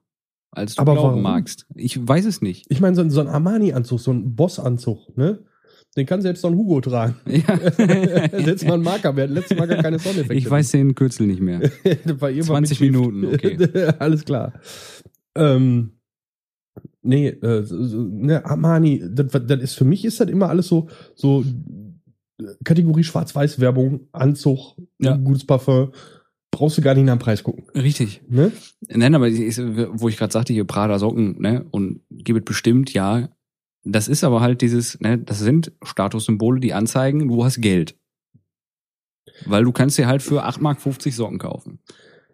[0.53, 1.23] als du Aber glauben warum?
[1.23, 1.67] magst.
[1.75, 2.67] Ich weiß es nicht.
[2.71, 5.45] Ich meine, so, ein- so ein Armani-Anzug, so ein Boss-Anzug, ne?
[5.97, 7.17] Den kann selbst so ein Hugo tragen.
[7.27, 7.57] Ja.
[8.45, 10.35] Setz mal einen Marker, wir hatten letztes Mal gar keine Soundeffekte.
[10.35, 11.61] ich weiß den Kürzel nicht mehr.
[12.19, 13.01] Bei ihr war 20 mit Shift.
[13.13, 13.87] Minuten, okay.
[13.99, 14.53] Alles klar.
[15.35, 15.96] Ähm,
[17.07, 21.43] nee, äh, ne, Armani, das, das ist für mich ist das immer alles so, so
[22.41, 25.17] äh, Kategorie Schwarz-Weiß-Werbung, Anzug, Ja.
[25.17, 25.93] gutes Parfum.
[26.51, 27.65] Brauchst du gar nicht nach dem Preis gucken.
[27.75, 28.23] Richtig.
[28.29, 28.51] Ne?
[28.89, 33.29] Nein, aber ich- wo ich gerade sagte, hier Prada Socken, ne, und gibt bestimmt, ja.
[33.85, 37.97] Das ist aber halt dieses, ne, das sind Statussymbole, die anzeigen, du hast Geld.
[39.45, 41.79] Weil du kannst dir halt für 8,50 Mark Socken kaufen.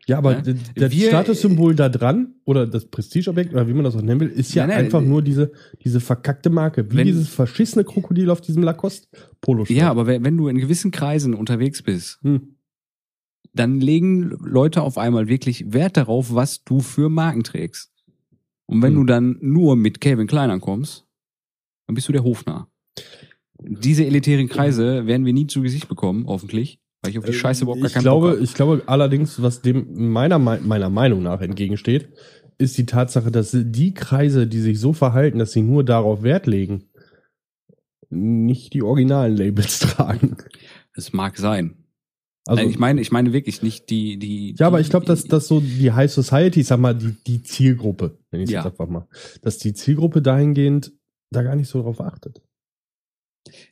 [0.08, 0.42] Ja, aber Ne?
[0.42, 4.20] d- das Wir- Statussymbol da dran oder das Prestigeobjekt oder wie man das auch nennen
[4.20, 5.52] will, ist ja Nein, nein, einfach äh, nur diese,
[5.84, 6.90] diese verkackte Marke.
[6.90, 9.64] Wie Wenn- dieses verschissene Krokodil auf diesem Lacoste-Polo.
[9.68, 12.56] Ja, aber wenn wenn du in gewissen Kreisen unterwegs bist, Hm.
[13.54, 17.92] dann legen Leute auf einmal wirklich Wert darauf, was du für Marken trägst.
[18.66, 19.00] Und wenn Hm.
[19.00, 21.04] du dann nur mit Calvin Klein ankommst,
[21.86, 22.68] dann bist du der Hofnarr.
[23.60, 27.64] Diese elitären Kreise werden wir nie zu Gesicht bekommen, hoffentlich, weil ich auf die Scheiße
[27.64, 28.44] überhaupt gar ich keinen glaube, Bock hab.
[28.44, 32.08] Ich glaube allerdings, was dem meiner, Mei- meiner Meinung nach entgegensteht,
[32.58, 36.46] ist die Tatsache, dass die Kreise, die sich so verhalten, dass sie nur darauf Wert
[36.46, 36.84] legen,
[38.10, 40.36] nicht die originalen Labels tragen.
[40.94, 41.76] Es mag sein.
[42.46, 44.56] Also, ich meine, ich meine wirklich nicht die, die.
[44.58, 47.42] ja, aber ich glaube, dass, dass so die High Society, ich sag mal, die, die
[47.42, 48.60] Zielgruppe, wenn ich Ja.
[48.64, 49.06] jetzt einfach mal,
[49.42, 50.92] dass die Zielgruppe dahingehend
[51.30, 52.42] da gar nicht so drauf achtet.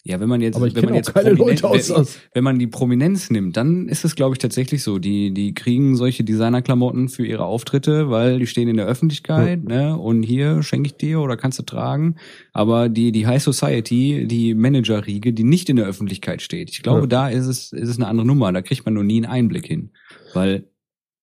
[0.02, 2.44] Ja, wenn man jetzt, Aber ich wenn man jetzt keine Prominent- Leute aus, wenn- wenn
[2.44, 4.98] man die Prominenz nimmt, dann ist es, glaube ich, tatsächlich so.
[4.98, 9.96] Die, die kriegen solche Designerklamotten für ihre Auftritte, weil die stehen in der Öffentlichkeit, ne?
[9.96, 12.16] Und hier schenke ich dir oder kannst du tragen.
[12.52, 17.02] Aber die, die High Society, die Manager-Riege, die nicht in der Öffentlichkeit steht, ich glaube,
[17.02, 17.06] Ja.
[17.06, 18.52] da ist es, ist es eine andere Nummer.
[18.52, 19.90] Da kriegt man nur nie einen Einblick hin.
[20.34, 20.64] Weil,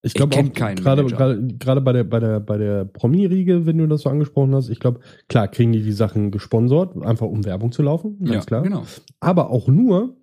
[0.08, 3.78] Ich glaube auch keinen gerade gerade gerade bei der bei der bei der Promi-Riege, wenn
[3.78, 7.46] du das so angesprochen hast, ich glaube, klar kriegen die die Sachen gesponsert, einfach um
[7.46, 8.64] Werbung zu laufen, ganz ja, klar.
[8.64, 8.84] genau.
[9.20, 10.18] Aber auch nur,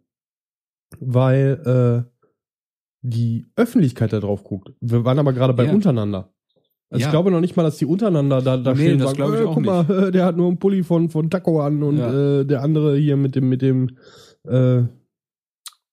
[1.00, 2.10] weil äh,
[3.02, 4.72] die Öffentlichkeit da drauf guckt.
[4.80, 5.72] Wir waren aber gerade bei Ja.
[5.72, 6.30] untereinander.
[6.90, 7.06] Also Ja.
[7.08, 9.44] ich glaube noch nicht mal, dass die untereinander da, da Nee, stehen und sagen, äh,
[9.52, 12.40] guck mal, der hat nur einen Pulli von, von Taco an und Ja.
[12.40, 13.96] äh, der andere hier mit dem, mit dem
[14.46, 14.82] äh,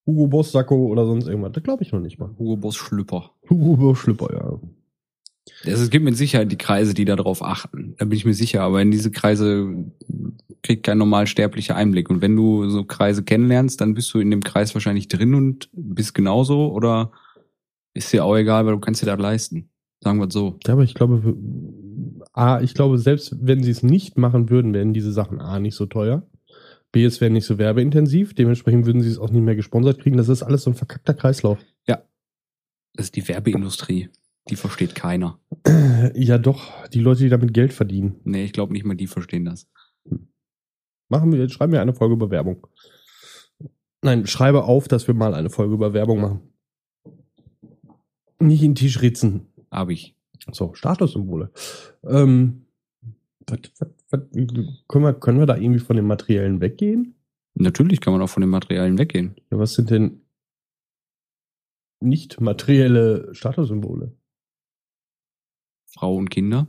[0.05, 1.51] Hugo Boss Sakko oder sonst irgendwas.
[1.53, 2.29] Das glaube ich noch nicht mal.
[2.37, 3.31] Hugo Boss Schlüpper.
[3.59, 4.59] Hugo Schlüpper, ja.
[5.63, 7.95] Es gibt mit Sicherheit die Kreise, die darauf achten.
[7.97, 8.61] Da bin ich mir sicher.
[8.61, 9.91] Aber in diese Kreise
[10.63, 12.09] kriegt kein normalsterblicher Einblick.
[12.09, 15.69] Und wenn du so Kreise kennenlernst, dann bist du in dem Kreis wahrscheinlich drin und
[15.73, 16.71] bist genauso.
[16.71, 17.11] Oder
[17.93, 19.69] ist dir auch egal, weil du kannst dir das leisten.
[19.99, 20.57] Sagen wir es so.
[20.65, 21.35] Ja, aber ich glaube,
[22.33, 25.75] A, ich glaube, selbst wenn sie es nicht machen würden, wären diese Sachen A nicht
[25.75, 26.23] so teuer.
[26.91, 28.33] B, es wäre nicht so werbeintensiv.
[28.33, 30.17] Dementsprechend würden sie es auch nicht mehr gesponsert kriegen.
[30.17, 31.59] Das ist alles so ein verkackter Kreislauf.
[32.93, 34.09] Das ist die Werbeindustrie.
[34.49, 35.39] Die versteht keiner.
[36.15, 38.19] Ja, doch, die Leute, die damit Geld verdienen.
[38.23, 39.69] Nee, ich glaube nicht mal die verstehen das.
[41.09, 42.65] Machen wir, schreiben wir eine Folge über Werbung.
[44.01, 46.39] Nein, schreibe auf, dass wir mal eine Folge über Werbung machen.
[48.39, 49.47] Nicht in den Tisch ritzen.
[49.69, 50.15] Hab ich.
[50.51, 51.51] So, Statussymbole.
[52.03, 52.65] Ähm,
[53.47, 54.21] was, was, was,
[54.87, 57.15] können, wir, können wir da irgendwie von den Materiellen weggehen?
[57.53, 59.35] Natürlich kann man auch von den Materialien weggehen.
[59.51, 60.20] Ja, was sind denn
[62.01, 64.15] nicht materielle Statussymbole?
[65.93, 66.67] Frau und Kinder.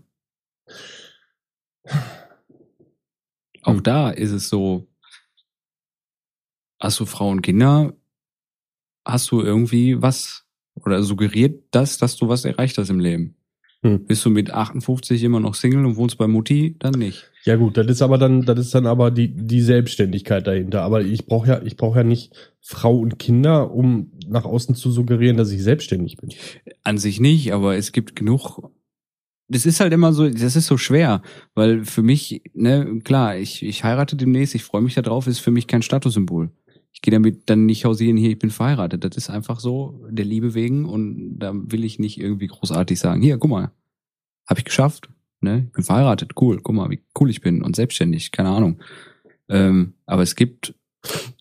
[3.63, 3.83] Auch Hm.
[3.83, 4.89] da ist es so,
[6.81, 7.97] hast du Frau und Kinder,
[9.05, 13.37] hast du irgendwie was oder suggeriert das, dass du was erreicht hast im Leben.
[13.83, 14.05] Hm.
[14.05, 16.77] Bist du mit 58 immer noch Single und wohnst bei Mutti?
[16.79, 17.31] Dann nicht.
[17.45, 20.83] Ja gut, das ist aber dann, das ist dann aber die, die Selbstständigkeit dahinter.
[20.83, 24.93] Aber ich brauche ja, ich brauche ja nicht Frau und Kinder, um nach außen zu
[24.93, 26.31] suggerieren, dass ich selbstständig bin.
[26.85, 28.71] An sich nicht, aber es gibt genug.
[29.49, 31.21] Das ist halt immer so, das ist so schwer,
[31.55, 35.41] weil für mich, ne, klar, ich, ich heirate demnächst, ich freue mich da drauf, ist
[35.41, 36.53] für mich kein Statussymbol.
[36.93, 39.05] Ich gehe damit dann nicht hausieren, hier, ich bin verheiratet.
[39.05, 43.23] Das ist einfach so, der Liebe wegen und da will ich nicht irgendwie großartig sagen,
[43.23, 43.73] hier, guck mal,
[44.49, 45.09] habe ich geschafft,
[45.41, 48.81] ne, ich bin verheiratet, cool, guck mal, wie cool ich bin und selbstständig, keine Ahnung.
[49.49, 50.75] Ähm, aber es gibt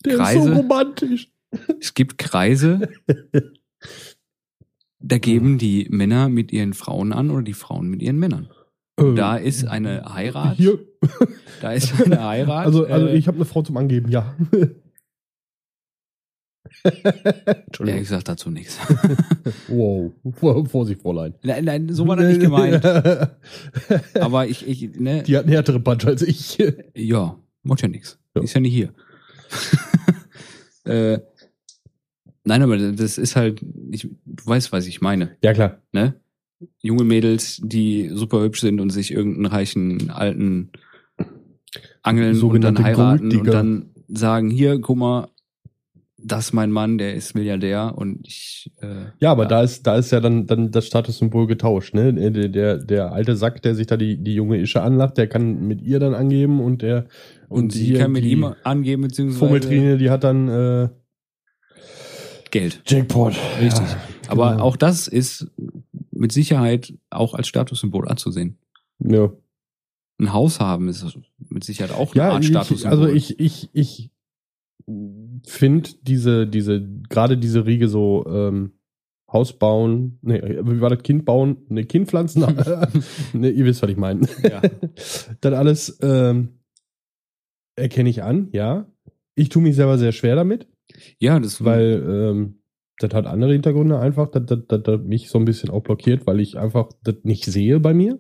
[0.06, 0.40] Der Kreise.
[0.40, 1.32] ist so romantisch.
[1.80, 2.90] es gibt Kreise,
[5.00, 8.50] da geben die Männer mit ihren Frauen an oder die Frauen mit ihren Männern.
[9.00, 10.58] Ähm, Da ist eine Heirat.
[10.58, 10.80] Hier.
[11.62, 12.66] Da ist eine Heirat.
[12.66, 14.36] Also, also äh, ich habe eine Frau zum Angeben, ja.
[16.84, 17.88] Entschuldigung.
[17.88, 18.78] ehrlich gesagt dazu nichts.
[19.68, 20.12] Wow.
[20.34, 21.34] Vor- Vorsicht, Fräulein.
[21.44, 22.84] Nein, nein, so war das nicht gemeint.
[24.16, 26.58] Aber ich, ich, ne, Die hat eine härtere Punch als ich.
[26.96, 28.20] ja, macht ja nichts.
[28.36, 28.42] Ja.
[28.44, 28.94] Ist ja nicht hier.
[30.86, 31.20] äh,
[32.44, 35.38] nein, aber das ist halt, ich, du weißt, was ich meine.
[35.44, 35.78] Ja, klar.
[35.92, 36.16] Ne?
[36.82, 40.72] Junge Mädels, die super hübsch sind und sich irgendeinen reichen alten
[42.04, 43.52] angeln und Sogenannte dann heiraten und Golddigger.
[43.52, 45.28] dann sagen, hier, guck mal,
[46.24, 49.50] das ist mein Mann, der ist Milliardär und ich äh, Ja, aber Ja.
[49.50, 52.14] da ist, da ist ja dann, dann das Statussymbol getauscht, ne?
[52.14, 55.68] Der, der, der alte Sack, der sich da die, die junge Ische anlacht, der kann
[55.68, 57.06] mit ihr dann angeben und der
[57.50, 60.90] und, sie hier kann mit ihm angeben, beziehungsweise Fummeltrine, die hat dann äh,
[62.52, 62.82] Geld.
[62.86, 63.34] Jackpot.
[63.62, 63.88] Richtig.
[63.90, 63.98] Ja,
[64.30, 64.64] Aber genau.
[64.64, 65.48] auch das ist
[66.12, 68.58] mit Sicherheit auch als Statussymbol anzusehen.
[69.00, 69.32] Ja,
[70.20, 71.18] Ein Haus haben ist
[71.50, 72.92] mit Sicherheit auch ja eine Art ich, Statussymbol.
[72.92, 74.12] also ich, ich, ich
[75.46, 78.74] finde diese, diese, gerade diese Riege so ähm,
[79.32, 82.42] Haus bauen, nee, wie war das, Kind bauen, ne, Kind pflanzen,
[83.34, 84.28] ne, ihr wisst, was ich meine.
[84.44, 84.62] Ja.
[85.42, 86.60] das alles ähm,
[87.76, 88.88] erkenne ich an, ja.
[89.36, 90.68] Ich tue mich selber sehr schwer damit,
[91.18, 92.62] ja, das weil ähm,
[93.02, 96.28] das hat andere Hintergründe einfach, das, das, das, das mich so ein bisschen auch blockiert,
[96.28, 98.20] weil ich einfach das nicht sehe bei mir.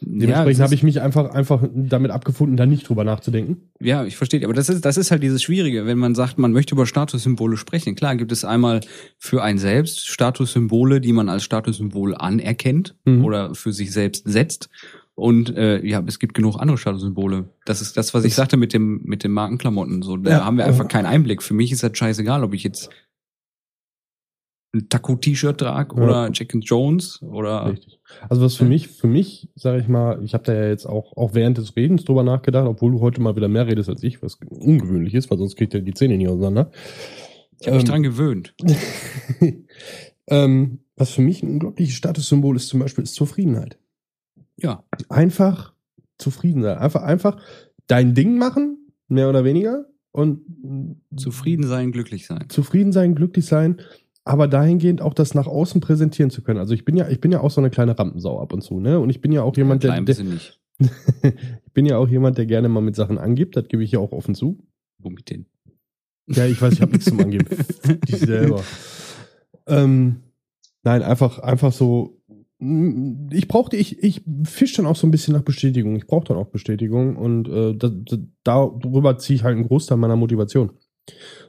[0.00, 3.65] Dementsprechend ja, habe ich mich einfach, einfach damit abgefunden, da nicht drüber nachzudenken.
[3.86, 4.42] Ja, ich verstehe.
[4.44, 7.56] Aber das ist, das ist halt dieses Schwierige, wenn man sagt, man möchte über Statussymbole
[7.56, 7.94] sprechen.
[7.94, 8.80] Klar gibt es einmal
[9.16, 13.24] für ein selbst Statussymbole, die man als Statussymbol anerkennt Mhm.
[13.24, 14.68] oder für sich selbst setzt.
[15.14, 17.48] Und äh, ja, es gibt genug andere Statussymbole.
[17.64, 20.02] Das ist das, was ich sagte mit dem mit den Markenklamotten.
[20.02, 20.44] So, da Ja.
[20.44, 21.42] haben wir einfach keinen Einblick.
[21.42, 22.90] Für mich ist das scheißegal, ob ich jetzt
[24.74, 26.02] ein Taco-T-Shirt trage Ja.
[26.02, 27.98] oder Jack and Jones oder Richtig.
[28.28, 31.16] Also was für mich, für mich, sage ich mal, ich habe da ja jetzt auch,
[31.16, 34.22] auch während des Redens drüber nachgedacht, obwohl du heute mal wieder mehr redest als ich,
[34.22, 36.70] was ungewöhnlich ist, weil sonst kriegt er die Zähne nicht auseinander.
[37.60, 38.54] ich habe mich Ähm, dran gewöhnt.
[40.28, 43.78] ähm, was für mich ein unglaubliches Statussymbol ist zum Beispiel, ist Zufriedenheit.
[44.56, 45.72] Ja, Einfach
[46.18, 46.78] zufrieden sein.
[46.78, 47.36] Einfach, einfach
[47.88, 50.40] dein Ding machen, mehr oder weniger, und
[51.14, 52.46] zufrieden sein, glücklich sein.
[52.48, 53.82] zufrieden sein, glücklich sein,
[54.26, 56.58] aber dahingehend auch das nach außen präsentieren zu können.
[56.58, 58.80] Also ich bin ja, ich bin ja auch so eine kleine Rampensau ab und zu,
[58.80, 58.98] ne?
[58.98, 60.60] Und ich bin ja auch jemand, der, Klein der bisschen nicht.
[61.22, 64.00] ich bin ja auch jemand, der gerne mal mit Sachen angibt, das gebe ich ja
[64.00, 64.58] auch offen zu.
[64.98, 65.46] Womit denn?
[66.26, 67.46] Ja, ich weiß, ich habe nichts zum Angeben.
[68.08, 68.64] Dich selber.
[69.68, 70.16] Ähm,
[70.82, 72.20] nein, einfach, einfach so.
[72.58, 75.94] mm, Ich brauchte, ich, ich fisch dann auch so ein bisschen nach Bestätigung.
[75.94, 79.98] Ich brauche dann auch Bestätigung und äh, da, da, darüber ziehe ich halt einen Großteil
[79.98, 80.70] meiner Motivation.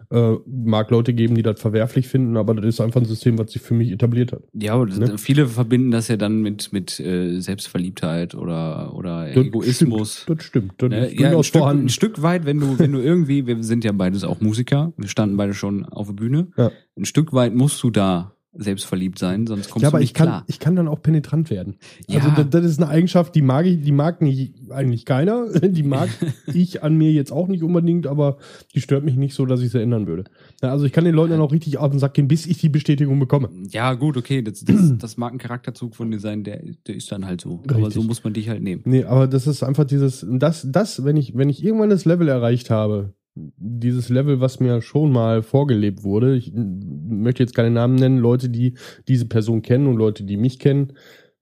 [0.09, 3.51] Äh, mag Leute geben, die das verwerflich finden, aber das ist einfach ein System, was
[3.51, 4.41] sich für mich etabliert hat.
[4.53, 5.17] Ja, aber Ne?
[5.17, 10.21] viele verbinden das ja dann mit, mit äh, Selbstverliebtheit oder, oder Das Egoismus.
[10.21, 10.73] Stimmt, das stimmt.
[10.77, 11.07] Das Ne?
[11.07, 13.91] ist Ja, ein Stück, ein Stück weit, wenn du, wenn du irgendwie, wir sind ja
[13.91, 16.47] beides auch Musiker, wir standen beide schon auf der Bühne.
[16.55, 16.71] Ja.
[16.97, 20.13] Ein Stück weit musst du da selbstverliebt sein, sonst kommst Ja, du aber nicht ich
[20.13, 20.43] kann, klar.
[20.47, 21.75] ich kann dann auch penetrant werden.
[22.07, 22.19] Ja.
[22.19, 25.47] Also das, das ist eine Eigenschaft, die mag ich, die mag nicht, eigentlich keiner.
[25.67, 26.09] Die mag
[26.53, 28.37] ich an mir jetzt auch nicht unbedingt, aber
[28.73, 30.23] die stört mich nicht so, dass ich sie ändern würde.
[30.61, 32.57] Ja, also ich kann den Leuten dann auch richtig auf den Sack gehen, bis ich
[32.57, 33.49] die Bestätigung bekomme.
[33.69, 37.11] Ja, gut, okay, das, das, das mag ein Charakterzug von dir sein, der, der ist
[37.11, 37.61] dann halt so.
[37.67, 37.93] Aber Richtig.
[37.93, 38.81] so muss man dich halt nehmen.
[38.85, 42.27] Nee, aber das ist einfach dieses, das, das, wenn ich, wenn ich irgendwann das Level
[42.27, 43.13] erreicht habe,
[43.57, 48.49] dieses Level, was mir schon mal vorgelebt wurde, ich möchte jetzt keine Namen nennen, Leute,
[48.49, 48.75] die
[49.07, 50.93] diese Person kennen und Leute, die mich kennen,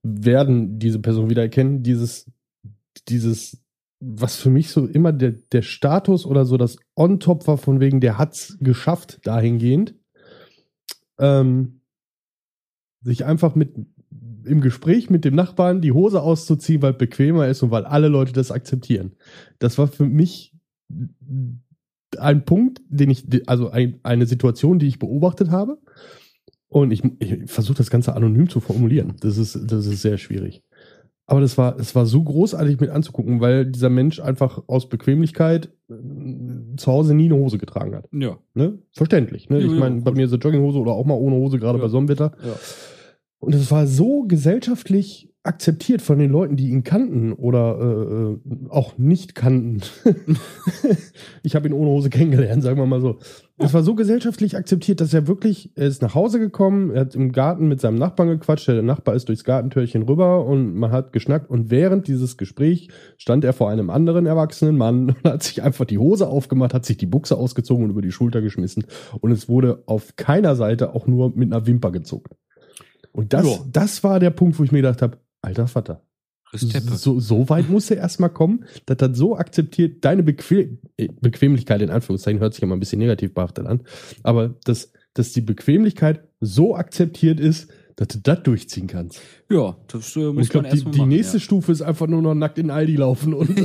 [0.02, 2.30] werden diese Person wieder erkennen, dieses,
[3.08, 3.62] dieses,
[4.00, 8.00] was für mich so immer der, der Status oder so das On-Top war, von wegen,
[8.00, 9.94] der hat's geschafft, dahingehend,
[11.18, 11.80] ähm,
[13.02, 13.74] sich einfach mit
[14.46, 18.32] im Gespräch mit dem Nachbarn die Hose auszuziehen, weil bequemer ist und weil alle Leute
[18.32, 19.16] das akzeptieren.
[19.58, 20.54] Das war für mich
[22.18, 25.78] ein Punkt, den ich, also ein, eine Situation, die ich beobachtet habe.
[26.68, 29.14] Und ich, ich versuche das Ganze anonym zu formulieren.
[29.20, 30.62] Das ist, das ist sehr schwierig.
[31.28, 35.70] Aber das war, es war so großartig mit anzugucken, weil dieser Mensch einfach aus Bequemlichkeit
[35.90, 35.94] äh,
[36.76, 38.08] zu Hause nie eine Hose getragen hat.
[38.12, 38.38] Ja.
[38.54, 38.78] Ne?
[38.92, 39.48] Verständlich.
[39.48, 39.58] Ne?
[39.58, 40.16] Ja, ich ja, meine, bei gut.
[40.18, 41.84] mir ist eine Jogginghose oder auch mal ohne Hose, gerade Ja.
[41.84, 42.32] bei Sonnenwetter.
[42.44, 42.54] ja.
[43.38, 48.68] Und es war so gesellschaftlich akzeptiert von den Leuten, die ihn kannten oder äh, äh,
[48.68, 49.80] auch nicht kannten.
[51.42, 53.18] ich habe ihn ohne Hose kennengelernt, sagen wir mal so.
[53.58, 57.14] Es war so gesellschaftlich akzeptiert, dass er wirklich, er ist nach Hause gekommen, er hat
[57.14, 61.14] im Garten mit seinem Nachbarn gequatscht, der Nachbar ist durchs Gartentürchen rüber und man hat
[61.14, 65.62] geschnackt und während dieses Gespräch stand er vor einem anderen erwachsenen Mann und hat sich
[65.62, 68.84] einfach die Hose aufgemacht, hat sich die Buchse ausgezogen und über die Schulter geschmissen
[69.20, 72.34] und es wurde auf keiner Seite auch nur mit einer Wimper gezuckt.
[73.12, 73.58] Und das, Ja.
[73.72, 76.02] das war der Punkt, wo ich mir gedacht habe, alter Vater,
[76.54, 81.82] so, so weit muss er erstmal kommen, dass das so akzeptiert, deine Bequem äh, Bequemlichkeit
[81.82, 83.82] in Anführungszeichen hört sich immer ein bisschen negativ behaftet an,
[84.22, 89.20] aber dass, dass die Bequemlichkeit so akzeptiert ist, dass du das durchziehen kannst.
[89.50, 91.08] Ja, das äh, muss ich glaube, man die, erstmal die machen.
[91.08, 91.40] nächste ja.
[91.40, 93.48] Stufe ist einfach nur noch nackt in Aldi laufen und,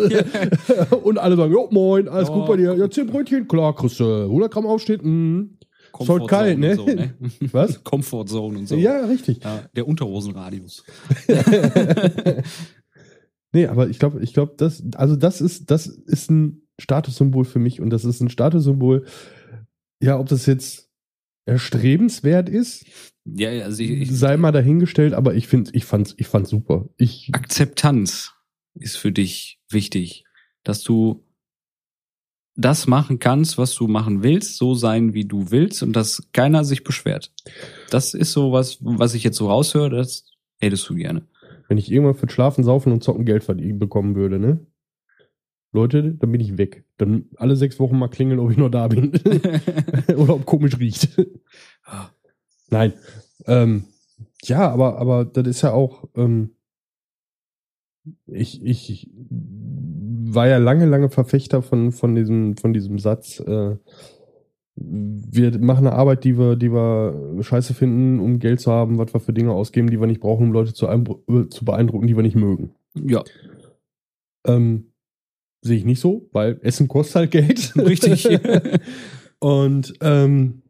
[1.04, 2.36] und alle sagen, jo, moin, alles Ja.
[2.36, 5.58] gut bei dir, ja, 10 Brötchen, klar, kriegst du 100 Gramm Aufschnitt, mm.
[6.00, 6.72] Halt kalt, ne?
[6.72, 7.14] und So, ne?
[7.52, 7.84] Was?
[7.84, 8.76] Comfort Zone und so.
[8.76, 9.44] Ja, richtig.
[9.44, 10.84] Ja, der Unterhosenradius.
[13.54, 17.60] nee, aber ich glaube, ich glaube, das, also das ist, das ist ein Statussymbol für
[17.60, 19.06] mich und das ist ein Statussymbol,
[20.02, 20.90] ja, ob das jetzt
[21.46, 22.86] erstrebenswert ist,
[23.26, 26.90] ja, also ich, ich, sei mal dahingestellt, aber ich finde, ich fand's, ich fand's super.
[26.98, 28.34] Ich, Akzeptanz
[28.74, 30.24] ist für dich wichtig,
[30.64, 31.24] dass du
[32.56, 36.64] das machen kannst, was du machen willst, so sein, wie du willst und dass keiner
[36.64, 37.32] sich beschwert.
[37.90, 40.26] Das ist so was, was ich jetzt so raushöre, das
[40.60, 41.28] hättest du gerne.
[41.68, 44.66] wenn ich irgendwann für Schlafen, Saufen und Zocken Geld verdienen bekommen würde, ne?
[45.74, 46.84] Leute, dann bin ich weg.
[46.98, 49.14] Dann alle sechs Wochen mal klingeln, ob ich noch da bin.
[50.18, 51.10] Oder ob komisch riecht.
[52.70, 52.94] Nein.
[53.46, 53.86] Ähm,
[54.44, 56.52] ja, aber, aber das ist ja auch, ähm,
[58.26, 59.10] ich, ich
[60.34, 63.76] war ja lange, lange Verfechter von, von diesem, von diesem Satz, äh,
[64.76, 69.14] wir machen eine Arbeit, die wir, die wir scheiße finden, um Geld zu haben, was
[69.14, 70.88] wir für Dinge ausgeben, die wir nicht brauchen, um Leute zu,
[71.50, 72.72] zu beeindrucken, die wir nicht mögen.
[72.96, 73.24] Ja,
[74.48, 74.92] Ähm,
[75.62, 77.74] sehe ich nicht so, weil Essen kostet halt Geld.
[77.78, 78.28] Richtig.
[79.40, 80.62] Und ähm,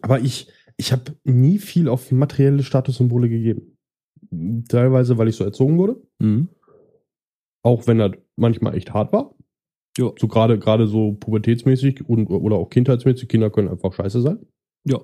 [0.00, 3.76] aber ich, ich habe nie viel auf materielle Statussymbole gegeben.
[4.68, 6.48] Teilweise, weil ich so erzogen wurde, mhm.
[7.66, 9.34] Auch wenn das manchmal echt hart war.
[9.98, 10.12] Ja.
[10.18, 13.28] So gerade gerade so pubertätsmäßig und oder auch kindheitsmäßig.
[13.28, 14.46] Kinder können einfach scheiße sein.
[14.84, 15.00] ja,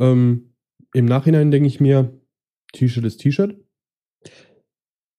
[0.00, 0.54] Ähm,
[0.92, 2.20] Im Nachhinein denke ich mir,
[2.72, 3.56] T-Shirt ist T-Shirt.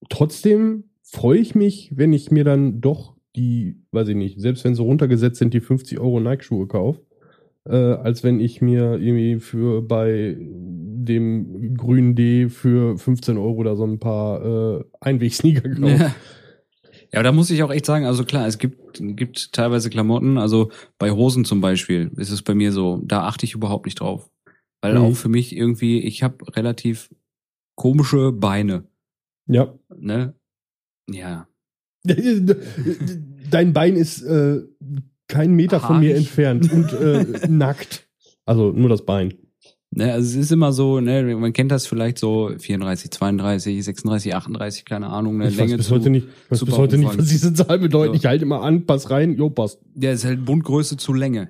[0.09, 4.75] Trotzdem freue ich mich, wenn ich mir dann doch die, weiß ich nicht, selbst wenn
[4.75, 7.05] sie runtergesetzt sind, die 50 Euro Nike-Schuhe kaufe,
[7.69, 13.75] äh, als wenn ich mir irgendwie für bei dem grünen D für 15 Euro oder
[13.75, 15.87] so ein paar äh, Einwegsneaker kaufe.
[16.03, 16.15] Ja.
[17.13, 20.37] Ja, aber da muss ich auch echt sagen, also klar, es gibt, gibt teilweise Klamotten,
[20.37, 24.01] also bei Hosen zum Beispiel ist es bei mir so, da achte ich überhaupt nicht
[24.01, 24.29] drauf.
[24.81, 24.99] Weil Mhm.
[25.01, 27.09] auch für mich irgendwie, ich habe relativ
[27.75, 28.83] komische Beine,
[29.47, 29.73] Ja.
[29.97, 30.33] ne?
[31.09, 31.47] Ja.
[33.49, 34.61] Dein Bein ist äh,
[35.27, 36.25] kein Meter von mir Haarig.
[36.25, 38.07] entfernt und äh, nackt.
[38.45, 39.33] Also nur das Bein.
[39.89, 44.35] Ne, also es ist immer so, ne, man kennt das vielleicht so 34, 32, 36,
[44.35, 45.95] 38, keine Ahnung, ne, Ich weiß Länge bis zu.
[45.95, 48.15] heute nicht, weiß bis heute nicht, was diese Zahl bedeutet.
[48.15, 48.19] So.
[48.19, 49.79] Ich halte immer an, pass rein, jo, passt.
[49.95, 51.49] Ja, ist halt Bundgröße zu Länge.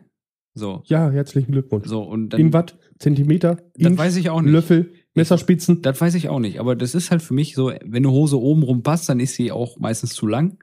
[0.54, 0.82] So.
[0.86, 1.88] Ja, herzlichen Glückwunsch.
[1.88, 2.40] So, und dann.
[2.40, 4.52] In Watt, Zentimeter, das Inch, weiß ich auch nicht.
[4.52, 5.82] Löffel, Messerspitzen.
[5.82, 6.60] Das weiß ich auch nicht.
[6.60, 9.36] Aber das ist halt für mich so, wenn eine Hose oben rum passt, dann ist
[9.36, 10.58] sie auch meistens zu lang.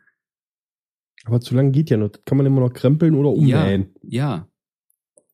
[1.25, 2.09] Aber zu lang geht ja noch.
[2.09, 3.95] Das kann man immer noch krempeln oder umnähen.
[4.03, 4.49] Ja.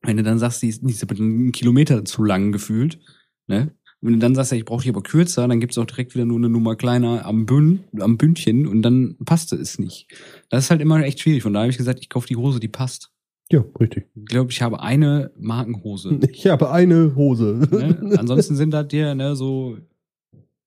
[0.03, 2.99] Wenn du dann sagst, die ist, die ist einen Kilometer zu lang gefühlt,
[3.47, 3.75] ne?
[4.03, 6.25] Wenn du dann sagst, ja, ich brauche die aber kürzer, dann gibt's auch direkt wieder
[6.25, 10.09] nur eine Nummer kleiner am, Bünd, am Bündchen und dann passte es nicht.
[10.49, 11.43] Das ist halt immer echt schwierig.
[11.43, 13.11] Von daher habe ich gesagt, ich kaufe die Hose, die passt.
[13.53, 14.07] Ja, richtig.
[14.15, 16.19] Ich glaube, ich habe eine Markenhose.
[16.33, 17.69] Ich habe eine Hose.
[17.71, 18.17] ne?
[18.19, 19.77] Ansonsten sind das dir ne, so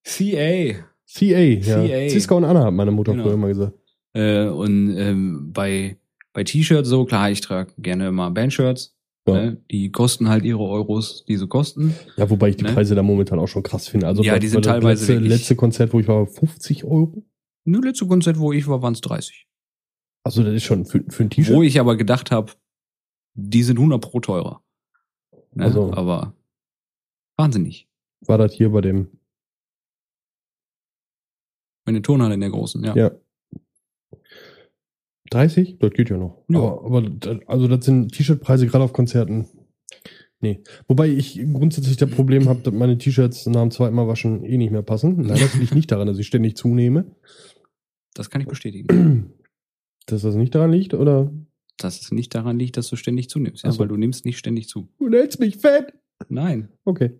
[0.03, 0.75] CA.
[1.11, 1.83] CA, ja.
[1.87, 2.09] CA.
[2.09, 3.23] Cisco und Anna hat meine Mutter Genau.
[3.23, 3.73] früher immer gesagt.
[4.13, 5.97] Äh, und ähm, bei,
[6.33, 8.95] bei T-Shirts so, klar, ich trage gerne mal Bandshirts.
[9.27, 9.33] Ja.
[9.33, 9.63] Ne?
[9.71, 11.95] Die kosten halt ihre Euros, die sie kosten.
[12.17, 12.73] Ja, wobei ich die Ne?
[12.73, 14.07] Preise da momentan auch schon krass finde.
[14.07, 17.23] Also Ja, die sind bei das teilweise letzte, letzte Konzert, wo ich war, 50 Euro.
[17.65, 19.47] Nur letzte Konzert, wo ich war, waren es 30.
[20.25, 21.55] Also das ist schon für, für ein T-Shirt.
[21.55, 22.51] Wo ich aber gedacht habe,
[23.35, 24.61] die sind 100 pro teurer.
[25.53, 25.63] Ne?
[25.63, 25.93] Also.
[25.93, 26.33] Aber
[27.37, 27.87] wahnsinnig.
[28.25, 29.07] War das hier bei dem
[31.85, 32.95] Meine Turnhalle in der großen, ja.
[32.95, 33.11] Ja.
[35.33, 35.77] 30?
[35.79, 36.43] Das geht ja noch.
[36.49, 36.59] Ja.
[36.59, 39.47] Aber, aber das- also das sind T-Shirt-Preise gerade auf Konzerten.
[40.41, 40.61] Nee.
[40.87, 44.57] Wobei ich grundsätzlich das Problem habe, dass meine T-Shirts nach dem zweiten Mal waschen eh
[44.57, 45.23] nicht mehr passen.
[45.23, 47.15] Leider liegt nicht daran, dass ich ständig zunehme.
[48.13, 49.33] Das kann ich bestätigen.
[50.05, 51.31] Dass das nicht daran liegt, oder?
[51.77, 53.63] Dass es nicht daran liegt, dass du ständig zunimmst.
[53.63, 53.79] Ja, so.
[53.79, 54.89] weil du nimmst nicht ständig zu.
[54.99, 55.93] Du nennst mich fett.
[56.27, 56.67] Nein.
[56.83, 57.11] Okay.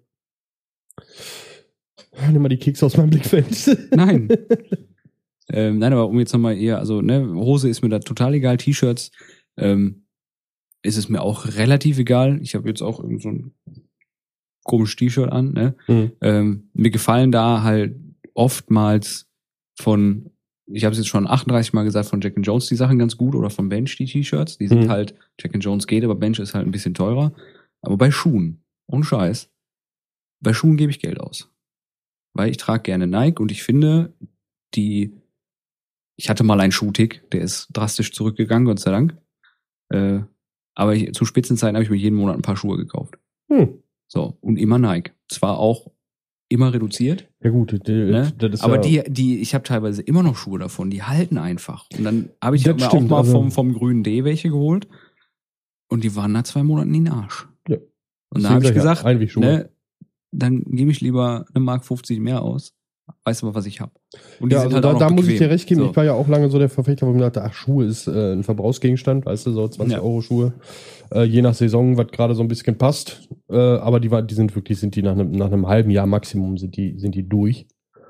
[2.32, 3.90] Nimm mal die Kekse aus meinem Blickfeld.
[3.96, 4.28] Nein.
[5.54, 8.58] ähm, nein, aber um jetzt nochmal eher, also, ne, Hose ist mir da total egal,
[8.58, 9.12] T-Shirts,
[9.58, 10.06] ähm,
[10.82, 12.42] ist es mir auch relativ egal.
[12.42, 13.54] Ich habe jetzt auch irgend so ein
[14.66, 15.76] komisches T-Shirt an, ne?
[15.88, 16.12] Mhm.
[16.22, 17.96] Ähm, mir gefallen da halt
[18.34, 19.30] oftmals
[19.80, 20.30] von,
[20.66, 23.16] ich habe es jetzt schon 38 Mal gesagt, von Jack and Jones die Sachen ganz
[23.18, 24.58] gut oder von Bench die T-Shirts.
[24.58, 24.90] Die sind Mhm.
[24.90, 27.34] halt, Jack and Jones geht, aber Bench ist halt ein bisschen teurer.
[27.82, 29.50] Aber bei Schuhen, ohne Scheiß,
[30.42, 31.50] bei Schuhen gebe ich Geld aus.
[32.34, 34.14] Weil ich trage gerne Nike und ich finde,
[34.76, 35.14] die,
[36.16, 39.18] ich hatte mal einen Schuhtick, der ist drastisch zurückgegangen, Gott sei Dank.
[39.90, 40.22] Äh,
[40.76, 43.16] aber ich, zu Spitzenzeiten habe ich mir jeden Monat ein paar Schuhe gekauft.
[43.52, 43.82] Hm.
[44.08, 45.12] So, und immer Nike.
[45.28, 45.92] Zwar auch
[46.50, 48.32] immer reduziert, Ja gut, die, Ne?
[48.38, 51.40] das ist aber ja, die, die, ich habe teilweise immer noch Schuhe davon, die halten
[51.40, 51.88] einfach.
[51.98, 54.88] Und dann habe ich mir auch mal also- vom, vom grünen D welche geholt.
[55.90, 57.48] Und die waren nach zwei Monaten in den Arsch.
[58.34, 59.70] Und da habe ich gesagt, ja, ne,
[60.32, 62.74] dann gebe ich lieber eine Mark 50 mehr aus.
[63.26, 63.92] Weiß aber, was ich habe.
[64.40, 65.82] Und die Ja, sind also halt da, auch noch da muss ich dir recht geben.
[65.82, 65.90] So.
[65.90, 68.08] Ich war ja auch lange so der Verfechter, wo ich mir dachte, ach, Schuhe ist
[68.08, 70.02] äh, ein Verbrauchsgegenstand, weißt du, so 20 Ja.
[70.02, 70.54] Euro Schuhe.
[71.12, 73.28] Äh, je nach Saison, was gerade so ein bisschen passt.
[73.50, 76.06] Äh, aber die, war, die sind wirklich, sind die nach einem, nach einem halben Jahr
[76.08, 77.66] Maximum, sind die, sind die durch.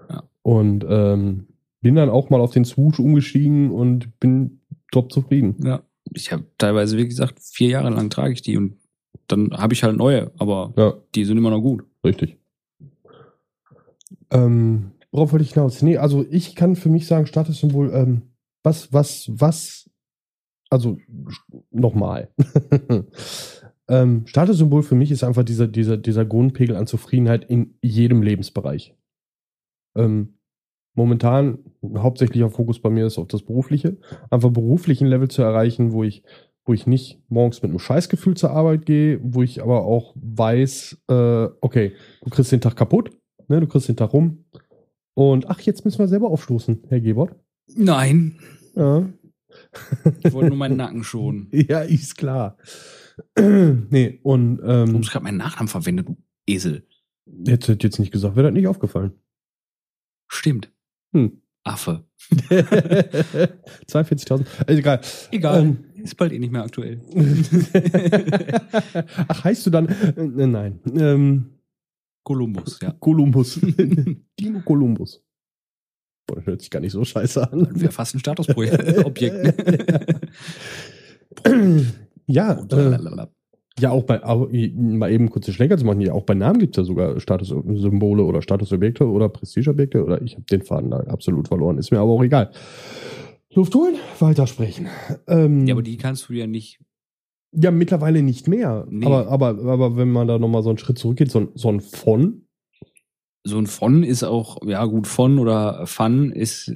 [0.09, 0.23] Ja.
[0.43, 1.47] Und ähm,
[1.81, 5.55] bin dann auch mal auf den Swoosh umgestiegen und bin top zufrieden.
[5.63, 5.81] Ja.
[6.13, 8.75] Ich habe teilweise, wie gesagt, vier Jahre lang trage ich die und
[9.27, 11.83] dann habe ich halt neue, aber Ja, die sind immer noch gut.
[12.05, 12.37] richtig.
[14.33, 15.81] Ähm, worauf wollte ich hinaus?
[15.81, 19.89] Nee, also ich kann für mich sagen, Statussymbol, ähm, was, was, was,
[20.69, 20.97] also
[21.69, 22.33] nochmal.
[23.87, 28.95] ähm, Statussymbol für mich ist einfach dieser, dieser, dieser Grundpegel an Zufriedenheit in jedem Lebensbereich.
[29.95, 30.39] Ähm,
[30.95, 31.59] momentan
[31.95, 33.97] hauptsächlicher Fokus bei mir ist auf das Berufliche.
[34.31, 36.23] Einfach beruflichen Level zu erreichen, wo ich,
[36.65, 41.03] wo ich nicht morgens mit einem Scheißgefühl zur Arbeit gehe, wo ich aber auch weiß,
[41.09, 43.11] äh, okay, du kriegst den Tag kaputt,
[43.53, 44.45] ne, du kriegst den Tag rum.
[45.15, 47.35] Und ach, jetzt müssen wir selber aufstoßen, Herr Gebert.
[47.75, 48.39] Nein.
[48.75, 49.07] Ja.
[50.23, 51.47] Ich wollte nur meinen Nacken schonen.
[51.51, 52.57] Ja, ist klar.
[53.37, 56.87] nee, und Du ähm, hast gerade meinen Nachnamen verwendet, du Esel.
[57.45, 59.11] hätte jetzt nicht gesagt, wäre das nicht aufgefallen.
[60.27, 60.71] Stimmt.
[61.13, 61.41] Hm.
[61.63, 62.03] Affe.
[62.31, 64.41] 42.000.
[64.67, 64.99] Ist egal.
[65.31, 65.61] Egal.
[65.61, 66.99] Ähm, Ist bald eh nicht mehr aktuell.
[69.27, 69.87] Ach, heißt du dann?
[69.87, 70.79] Äh, nein.
[70.95, 71.52] Ähm,
[72.23, 72.91] Kolumbus, ja.
[72.99, 73.59] Kolumbus.
[74.39, 75.21] Dino Kolumbus.
[76.25, 77.67] Boah, das hört sich gar nicht so scheiße an.
[77.71, 79.61] Wäre fast ein Statusobjekt.
[82.27, 82.97] ja, äh,
[83.79, 86.77] ja, auch bei, auch, mal eben kurze Schlenker zu machen, ja, auch bei Namen gibt
[86.77, 91.47] es ja sogar Statussymbole oder Statusobjekte oder Prestigeobjekte oder ich habe den Faden da absolut
[91.47, 92.51] verloren, ist mir aber auch egal.
[93.55, 94.87] Luft holen, weitersprechen.
[95.27, 96.79] Ähm, ja, aber die kannst du ja nicht.
[97.55, 98.85] Ja, mittlerweile nicht mehr.
[98.89, 99.05] Nee.
[99.05, 101.79] Aber, aber, aber wenn man da nochmal so einen Schritt zurückgeht, so ein, so ein
[101.81, 102.45] von,
[103.45, 106.71] So ein von ist auch, ja gut, von oder fun ist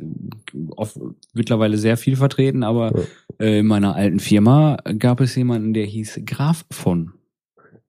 [0.76, 1.00] oft,
[1.34, 3.04] mittlerweile sehr viel vertreten, aber Ja.
[3.46, 7.14] äh, in meiner alten Firma gab es jemanden, der hieß Graf von.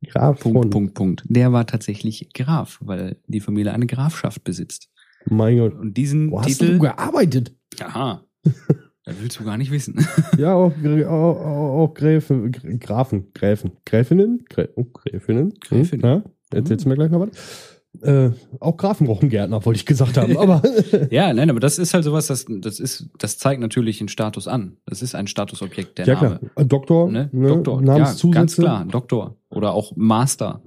[0.07, 1.25] Graf Punkt, von, Punkt, Punkt.
[1.29, 4.89] Der war tatsächlich Graf, weil die Familie eine Grafschaft besitzt.
[5.27, 5.75] mein Gott.
[5.75, 6.75] Und diesen Wo hast Titel.
[6.75, 7.53] du gearbeitet?
[7.81, 8.23] Aha.
[9.09, 10.07] Das willst du gar nicht wissen.
[10.39, 10.73] Ja, auch,
[11.07, 11.41] auch,
[11.89, 16.01] auch, Gräfe, Gr- Grafen, Gräfen, Gräfinnen, Grä, oh, Gräfinnen, hm, Gräfin.
[16.01, 17.79] Ja, erzählst du mir gleich noch was?
[18.03, 18.31] Äh,
[18.61, 20.63] auch Grafen brauchen Gärtner, wollte ich gesagt haben, aber
[21.11, 24.47] Ja, nein, aber das ist halt sowas, das, das ist, das zeigt natürlich einen Status
[24.47, 24.77] an.
[24.87, 26.39] Das ist ein Statusobjekt, der ja Name.
[26.55, 27.31] klar, Doktor, Ne?
[27.33, 27.49] ne?
[27.49, 29.37] Doktor, ja, ganz klar, Doktor.
[29.49, 30.63] Oder auch Master.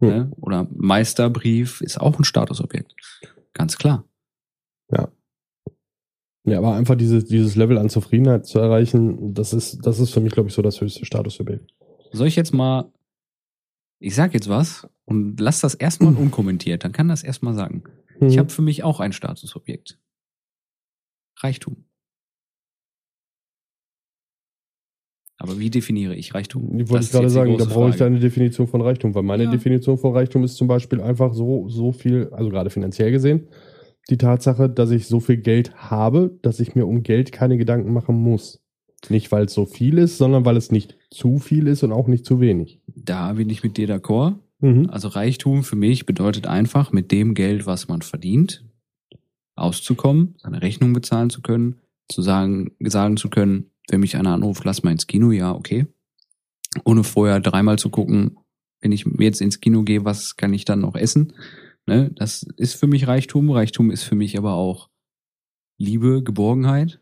[0.00, 0.08] Hm.
[0.08, 0.30] Ne?
[0.40, 2.94] Oder Meisterbrief ist auch ein Statusobjekt.
[3.54, 4.04] Ganz klar.
[6.50, 10.20] Ja, aber einfach dieses, dieses Level an Zufriedenheit zu erreichen, das ist, das ist für
[10.20, 11.60] mich, glaube ich, so das höchste Statussymbol.
[12.12, 12.90] Soll ich jetzt mal,
[14.00, 17.82] ich sag jetzt was und lass das erstmal unkommentiert, dann kann das erstmal sagen.
[18.20, 18.38] Ich Mhm.
[18.38, 19.98] habe für mich auch ein Statusobjekt.
[21.40, 21.84] Reichtum.
[25.40, 26.80] Aber wie definiere ich Reichtum?
[26.80, 29.50] Ich wollte ich gerade sagen, da brauche ich deine Definition von Reichtum, weil meine Ja.
[29.52, 33.46] Definition von Reichtum ist zum Beispiel einfach so, so viel, also gerade finanziell gesehen,
[34.10, 37.92] die Tatsache, dass ich so viel Geld habe, dass ich mir um Geld keine Gedanken
[37.92, 38.60] machen muss.
[39.08, 42.08] Nicht, weil es so viel ist, sondern weil es nicht zu viel ist und auch
[42.08, 42.80] nicht zu wenig.
[42.86, 44.36] Da bin ich mit dir d'accord.
[44.60, 44.88] Mhm.
[44.90, 48.64] Also Reichtum für mich bedeutet einfach, mit dem Geld, was man verdient,
[49.54, 51.76] auszukommen, seine Rechnung bezahlen zu können,
[52.08, 55.86] zu sagen, sagen zu können, wenn mich einer anruft, lass mal ins Kino, ja, okay.
[56.84, 58.38] Ohne vorher dreimal zu gucken,
[58.80, 61.32] wenn ich jetzt ins Kino gehe, was kann ich dann noch essen?
[61.88, 62.10] Ne?
[62.14, 63.50] Das ist für mich Reichtum.
[63.50, 64.90] Reichtum ist für mich aber auch
[65.78, 67.00] Liebe, Geborgenheit,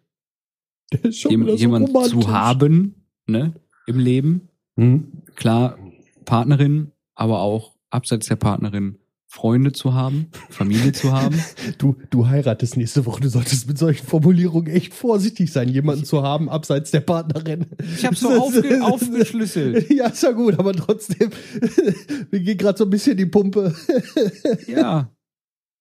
[0.93, 3.55] jem, so jemand zu haben, ne,
[3.87, 4.49] im Leben.
[4.77, 5.23] Mhm.
[5.35, 5.79] Klar,
[6.25, 8.99] Partnerin, aber auch abseits der Partnerin
[9.29, 11.37] Freunde zu haben, Familie zu haben.
[11.79, 16.23] Du, du heiratest nächste Woche, du solltest mit solchen Formulierungen echt vorsichtig sein, jemanden zu
[16.23, 17.67] haben, abseits der Partnerin.
[17.97, 19.91] Ich hab's so aufge aufgeschlüsselt.
[19.97, 21.31] Ja, ist ja gut, aber trotzdem,
[22.31, 23.75] mir geht gerade so ein bisschen die Pumpe.
[24.67, 25.11] Ja.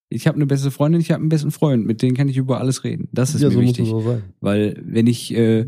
[0.09, 2.59] Ich habe eine beste Freundin, ich habe einen besten Freund, mit denen kann ich über
[2.59, 3.09] alles reden.
[3.11, 3.89] Das ist ja, mir so wichtig.
[3.89, 4.23] sein.
[4.39, 5.65] Weil wenn ich äh,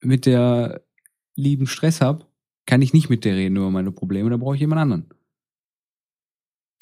[0.00, 0.82] mit der
[1.34, 2.28] lieben Stress hab,
[2.66, 5.06] kann ich nicht mit der reden über meine Probleme, da brauche ich jemand anderen.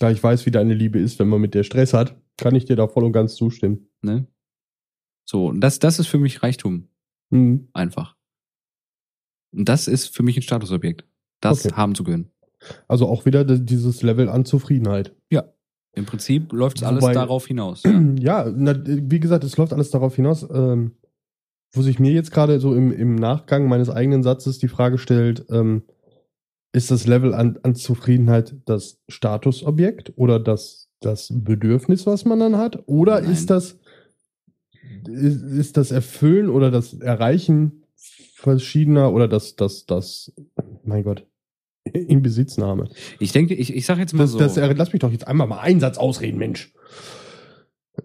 [0.02, 2.64] Da ich weiß, wie deine Liebe ist, wenn man mit der Stress hat, kann ich
[2.64, 3.86] dir da voll und ganz zustimmen.
[4.02, 4.26] Ne?
[5.24, 6.88] So, und das, das ist für mich Reichtum.
[7.30, 7.68] Mhm.
[7.72, 8.16] Einfach.
[9.52, 11.04] Und das ist für mich ein Statusobjekt.
[11.40, 11.76] Das Okay.
[11.76, 12.30] haben zu können.
[12.88, 15.14] Also auch wieder dieses Level an Zufriedenheit.
[15.94, 17.82] Im Prinzip läuft es alles darauf hinaus.
[17.84, 18.46] Ja.
[18.46, 20.92] Ja, na, wie gesagt, es läuft alles darauf hinaus, ähm,
[21.72, 25.44] wo sich mir jetzt gerade so im, im Nachgang meines eigenen Satzes die Frage stellt,
[25.50, 25.82] ähm,
[26.72, 32.56] ist das Level an, an Zufriedenheit das Statusobjekt oder das, das Bedürfnis, was man dann
[32.56, 32.82] hat?
[32.86, 33.30] Oder Nein.
[33.30, 33.78] ist das,
[35.06, 37.82] ist, ist das Erfüllen oder das Erreichen
[38.34, 40.32] verschiedener oder das, das, das,
[40.82, 41.26] mein Gott,
[41.92, 42.88] in Besitznahme?
[43.18, 44.38] Ich denke, ich, ich sag jetzt mal Das, so.
[44.38, 46.72] das, lass mich doch jetzt einmal mal einen Satz ausreden, Mensch.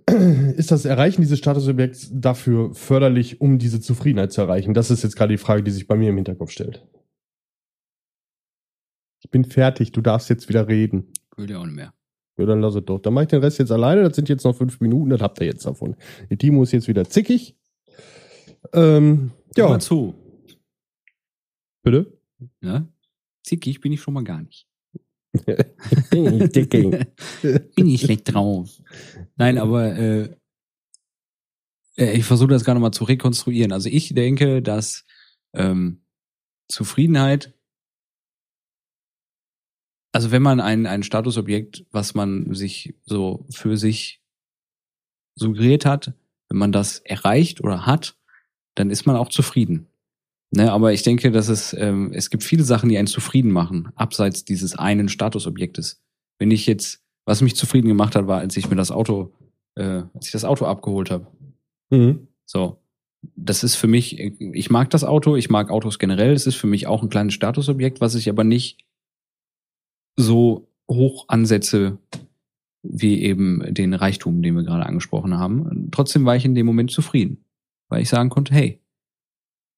[0.58, 4.74] Ist das Erreichen dieses Statusobjekts dafür förderlich, um diese Zufriedenheit zu erreichen?
[4.74, 6.86] Das ist jetzt gerade die Frage, die sich bei mir im Hinterkopf stellt.
[9.28, 11.12] Ich bin fertig, du darfst jetzt wieder reden.
[11.36, 11.94] will ja auch nicht mehr.
[12.38, 12.98] Ja, dann lass es doch.
[13.00, 14.04] Dann mach ich den Rest jetzt alleine.
[14.04, 15.98] Das sind jetzt noch fünf Minuten, das habt ihr jetzt davon.
[16.30, 17.58] Der Timo ist jetzt wieder zickig.
[18.72, 20.16] Ähm, ja, mal zu.
[21.84, 22.18] bitte.
[22.62, 22.88] Ne?
[23.44, 24.66] Zickig bin ich schon mal gar nicht.
[26.54, 26.90] Zickig.
[27.76, 28.82] bin ich schlecht drauf.
[29.36, 30.30] Nein, aber äh,
[31.98, 33.74] äh, ich versuche das gerade mal zu rekonstruieren.
[33.74, 35.04] Also ich denke, dass
[35.54, 36.06] ähm,
[36.70, 37.57] Zufriedenheit,
[40.18, 44.20] also wenn man ein, ein Statusobjekt, was man sich so für sich
[45.36, 46.14] suggeriert hat,
[46.50, 48.18] wenn man das erreicht oder hat,
[48.74, 49.86] dann ist man auch zufrieden.
[50.50, 53.90] Ne, aber ich denke, dass es, ähm, es gibt viele Sachen, die einen zufrieden machen,
[53.94, 56.02] abseits dieses einen Statusobjektes.
[56.40, 59.36] Wenn ich jetzt, was mich zufrieden gemacht hat, war, als ich mir das Auto,
[59.76, 61.28] äh, als ich das Auto abgeholt habe.
[61.92, 62.28] Mhm.
[62.48, 62.82] So.
[63.36, 66.66] Das ist für mich, ich mag das Auto, ich mag Autos generell, es ist für
[66.66, 68.87] mich auch ein kleines Statusobjekt, was ich aber nicht
[70.18, 71.98] so hoch ansetze
[72.84, 75.90] wie eben den Reichtum, den wir gerade angesprochen haben.
[75.92, 77.44] Trotzdem war ich in dem Moment zufrieden,
[77.90, 78.82] weil ich sagen konnte, hey,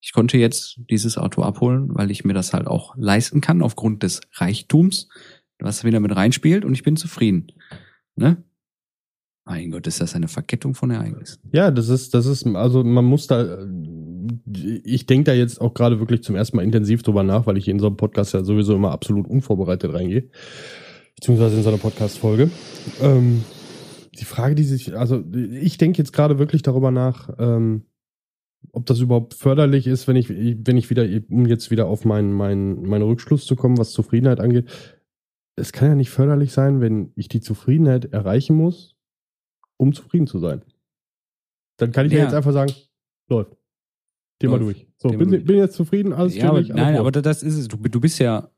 [0.01, 4.03] ich konnte jetzt dieses Auto abholen, weil ich mir das halt auch leisten kann aufgrund
[4.03, 5.09] des Reichtums,
[5.59, 7.51] was wieder mit reinspielt und ich bin zufrieden.
[8.15, 8.43] Ne?
[9.45, 11.41] Mein Gott, ist das eine Verkettung von Ereignissen.
[11.51, 13.65] Ja, das ist, das ist, also man muss da,
[14.45, 17.67] ich denke da jetzt auch gerade wirklich zum ersten Mal intensiv drüber nach, weil ich
[17.67, 20.29] in so einem Podcast ja sowieso immer absolut unvorbereitet reingehe.
[21.15, 22.49] Beziehungsweise in so eine Podcast-Folge.
[23.01, 23.43] Ähm,
[24.17, 27.83] die Frage, die sich, also ich denke jetzt gerade wirklich darüber nach, ähm,
[28.71, 32.33] ob das überhaupt förderlich ist, wenn ich, wenn ich wieder, um jetzt wieder auf meinen,
[32.33, 34.69] meinen, meinen Rückschluss zu kommen, was Zufriedenheit angeht.
[35.55, 38.95] Es kann ja nicht förderlich sein, wenn ich die Zufriedenheit erreichen muss,
[39.77, 40.61] um zufrieden zu sein.
[41.77, 42.23] Dann kann ich ja, Ja.
[42.25, 42.73] jetzt einfach sagen,
[43.29, 43.58] läuft.
[44.39, 44.87] Geh mal durch.
[44.97, 45.45] So, bin, durch.
[45.45, 47.67] bin jetzt zufrieden, alles ja, aber, alles nein, aber das ist es.
[47.67, 48.49] Du, du bist ja,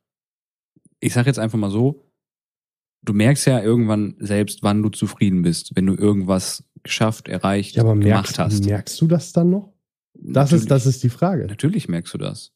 [1.00, 2.06] ich sag jetzt einfach mal so,
[3.04, 7.82] du merkst ja irgendwann selbst, wann du zufrieden bist, wenn du irgendwas geschafft, erreicht, ja,
[7.84, 8.66] aber gemacht merkst, hast.
[8.66, 9.74] merkst du das dann noch?
[10.14, 11.48] Das Natürlich- ist, das ist die Frage.
[11.48, 12.54] Natürlich merkst du das.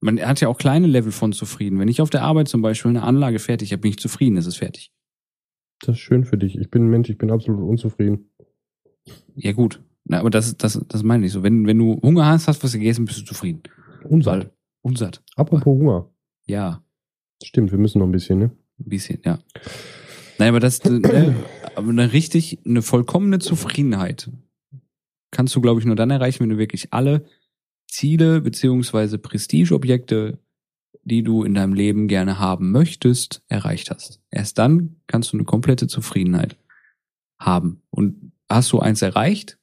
[0.00, 1.78] Man hat ja auch kleine Level von zufrieden.
[1.78, 4.46] Wenn ich auf der Arbeit zum Beispiel eine Anlage fertig habe, bin ich zufrieden, ist
[4.46, 4.92] es fertig.
[5.80, 6.58] Das ist schön für dich.
[6.58, 8.30] Ich bin ein Mensch, ich bin absolut unzufrieden.
[9.34, 9.80] Ja, gut.
[10.04, 11.42] Na, aber das, das, das meine ich so.
[11.42, 13.62] Wenn, wenn du Hunger hast, hast was gegessen, bist du zufrieden.
[14.04, 14.50] Unsatt.
[14.82, 15.22] Unsatt.
[15.36, 16.10] Apropos Hunger.
[16.46, 16.82] Ja.
[17.42, 18.50] Stimmt, wir müssen noch ein bisschen, ne?
[18.80, 19.38] Ein bisschen, ja.
[20.38, 21.36] Nein, aber das, äh, ne,
[21.76, 24.30] aber eine richtig, eine vollkommene Zufriedenheit
[25.30, 27.24] kannst du, glaube ich, nur dann erreichen, wenn du wirklich alle
[27.88, 30.38] Ziele beziehungsweise Prestigeobjekte,
[31.04, 34.20] die du in deinem Leben gerne haben möchtest, erreicht hast.
[34.30, 36.56] Erst dann kannst du eine komplette Zufriedenheit
[37.38, 37.82] haben.
[37.90, 39.58] Und hast du eins erreicht,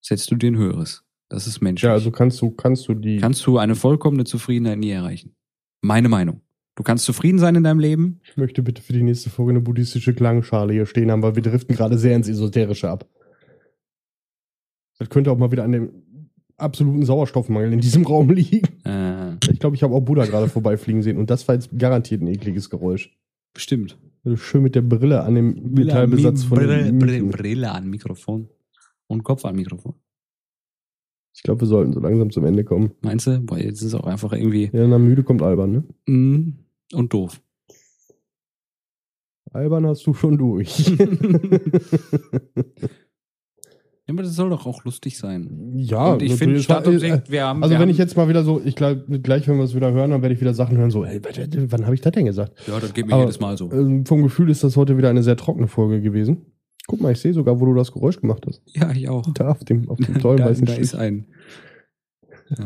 [0.00, 1.04] setzt du dir ein höheres.
[1.28, 1.86] Das ist menschlich.
[1.86, 3.18] Ja, also kannst du, kannst du die.
[3.18, 5.34] kannst du eine vollkommene Zufriedenheit nie erreichen.
[5.82, 6.40] Meine Meinung.
[6.76, 9.60] Du kannst zufrieden sein in deinem Leben, ich möchte bitte für die nächste Folge eine
[9.60, 13.06] buddhistische Klangschale hier stehen haben, weil wir driften gerade sehr ins Esoterische ab.
[14.98, 15.90] Das könnte auch mal wieder an dem
[16.56, 18.66] absoluten Sauerstoffmangel in diesem Raum liegen.
[18.84, 22.22] äh, Ich glaube, ich habe auch Buddha gerade vorbeifliegen sehen und das war jetzt garantiert
[22.22, 23.10] ein ekliges Geräusch.
[23.54, 23.98] bestimmt.
[24.24, 27.24] Also schön mit der Brille an dem Metallbesatz von Brille, Brille.
[27.24, 28.48] Brille an Mikrofon
[29.10, 29.94] und Kopf an Mikrofon.
[31.34, 32.92] Ich glaube, wir sollten so langsam zum Ende kommen.
[33.02, 33.40] Meinst du?
[33.40, 35.84] Boah, jetzt ist es auch einfach irgendwie Ja, na müde kommt albern, ne?
[36.12, 36.54] mm,
[36.94, 37.40] und doof.
[39.52, 40.92] Albern hast du schon durch.
[44.10, 45.70] Ja, aber das soll doch auch lustig sein.
[45.76, 46.62] ja, und ich finde, natürlich.
[46.62, 47.62] äh, Statusobjekt, wir haben.
[47.62, 49.76] Also wir wenn haben, ich jetzt mal wieder so, ich glaube, gleich wenn wir es
[49.76, 52.24] wieder hören, dann werde ich wieder Sachen hören, so, ey, wann habe ich das denn
[52.24, 52.58] gesagt?
[52.66, 53.70] Ja, das geht mir Aber, jedes Mal so.
[53.70, 56.38] Ähm, vom Gefühl ist das heute wieder eine sehr trockene Folge gewesen.
[56.90, 58.62] Guck mal, ich sehe sogar, wo du das Geräusch gemacht hast.
[58.66, 59.32] Ja, ich auch.
[59.34, 61.26] Da auf dem, auf dem tollen da, weißen da ist ein.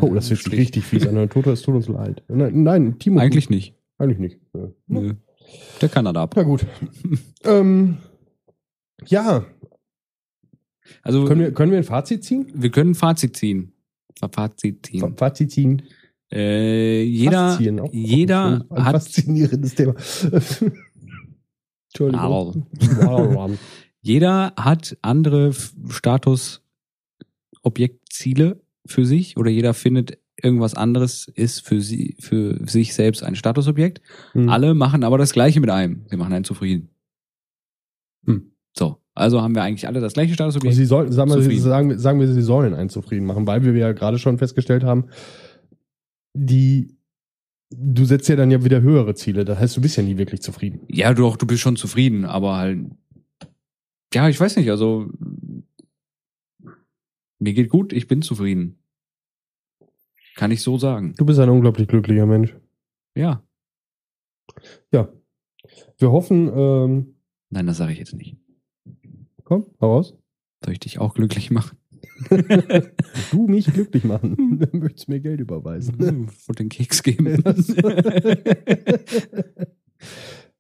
[0.01, 0.61] Oh, das Strich.
[0.61, 1.29] richtig fies an.
[1.29, 2.23] Toto, es tut uns leid.
[2.29, 3.21] Nein, nein Timo.
[3.21, 3.75] Eigentlich nicht.
[3.99, 4.41] Eigentlich nicht.
[4.55, 4.69] Ja.
[4.87, 5.13] Nö.
[5.83, 6.33] Der kann das ab.
[6.37, 6.65] Na gut.
[7.45, 7.99] ähm,
[9.07, 9.45] ja,
[11.03, 12.51] Also, können wir, können wir ein Fazit ziehen?
[12.55, 13.73] wir können ein Fazit ziehen.
[14.19, 15.17] Fazit Fa- ziehen.
[15.19, 15.83] Fazit ziehen.
[16.33, 19.95] Äh, jeder, Faszien, auch- auch jeder ein hat faszinierendes Thema.
[21.93, 22.67] Entschuldigung.
[23.03, 23.59] Wow.
[24.05, 25.55] Jeder hat andere
[25.89, 33.35] Status-Objektziele für sich oder jeder findet irgendwas anderes ist für sie, für sich selbst ein
[33.35, 34.03] Statusobjekt.
[34.33, 34.51] Hm.
[34.51, 36.05] Alle machen aber das Gleiche mit einem.
[36.11, 36.91] Sie machen einen zufrieden.
[38.27, 38.51] Hm.
[38.77, 38.99] So.
[39.15, 40.77] Also haben wir eigentlich alle das gleiche Statusobjekt.
[40.77, 41.63] Sie sollten, sagen wir, Zufrieden.
[41.63, 44.85] sagen, wir- sagen wir, sie sollen einen zufrieden machen, weil wir ja gerade schon festgestellt
[44.85, 45.07] haben,
[46.37, 46.95] die,
[47.71, 49.47] du setzt ja dann ja wieder höhere Ziele.
[49.47, 50.81] Das heißt, du bist ja nie wirklich zufrieden.
[50.89, 52.81] Ja, doch, du bist schon zufrieden, aber halt.
[54.15, 55.09] Ja, ich weiß nicht, also.
[57.41, 58.79] Mir geht gut, ich bin zufrieden.
[60.37, 61.15] Kann ich so sagen.
[61.17, 62.57] Du bist ein unglaublich glücklicher Mensch.
[63.15, 63.43] Ja.
[64.93, 65.13] Ja.
[65.99, 67.15] Wir hoffen, ähm,
[67.51, 68.37] Nein, das sage ich jetzt nicht.
[69.45, 70.17] komm, heraus.
[70.65, 71.79] Soll ich dich auch glücklich machen?
[73.31, 74.59] Du mich glücklich machen.
[74.59, 76.29] Dann möchtest du mir Geld überweisen.
[76.29, 77.27] Von den Keks geben.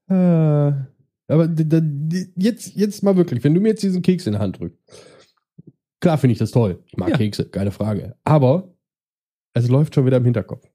[0.08, 0.72] äh,
[1.28, 1.48] aber
[2.36, 4.78] jetzt, jetzt mal wirklich, wenn du mir jetzt diesen Keks in die Hand drückst.
[6.00, 6.82] Klar finde ich das toll.
[6.86, 7.16] Ich mag Ja.
[7.16, 8.14] Kekse, keine Frage.
[8.24, 8.74] Aber
[9.54, 10.66] es läuft schon wieder im Hinterkopf.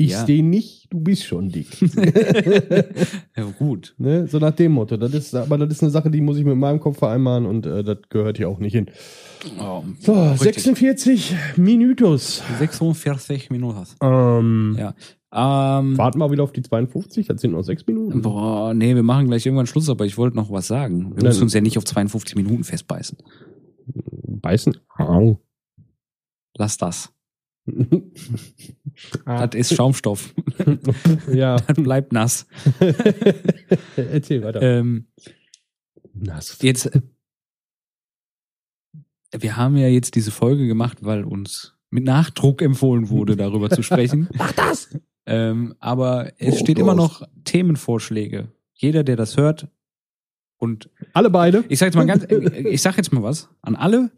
[0.00, 0.22] Ich Ja.
[0.22, 1.68] stehe nicht, du bist schon dick.
[3.36, 3.94] ja, gut.
[3.98, 4.26] ne?
[4.28, 4.96] So nach dem Motto.
[4.96, 7.66] Das ist, aber das ist eine Sache, die muss ich mit meinem Kopf vereinbaren und
[7.66, 8.90] äh, das gehört hier auch nicht hin.
[9.60, 10.62] Oh, So, richtig.
[10.62, 12.42] 46 Minutos.
[12.58, 13.84] 46 Minuten.
[14.02, 14.94] Ähm, Ja.
[15.30, 18.22] Ähm, Warten wir wieder auf die 52, das sind noch sechs Minuten.
[18.22, 21.10] boah, nee, wir machen gleich irgendwann Schluss, aber ich wollte noch was sagen.
[21.10, 21.24] Wir Nein.
[21.24, 23.18] müssen uns ja nicht auf 52 Minuten festbeißen.
[24.40, 24.78] Beißen?
[24.96, 25.38] Au.
[26.56, 27.12] Lass das.
[29.24, 30.34] Das ist Schaumstoff.
[31.32, 31.56] ja.
[31.66, 32.46] Das bleibt nass.
[33.96, 34.60] Erzähl weiter.
[34.60, 35.06] Ähm,
[36.14, 36.58] Nass.
[36.62, 36.90] jetzt,
[39.30, 43.82] wir haben ja jetzt diese Folge gemacht, weil uns mit Nachdruck empfohlen wurde, darüber zu
[43.82, 44.28] sprechen.
[44.36, 44.90] Mach das!
[45.30, 48.48] Ähm, aber es Oh, steht immer noch Themenvorschläge.
[48.72, 49.68] Jeder, der das hört
[50.56, 51.64] und Alle beide?
[51.68, 54.10] ich sag jetzt mal ganz, ich sag jetzt mal was an alle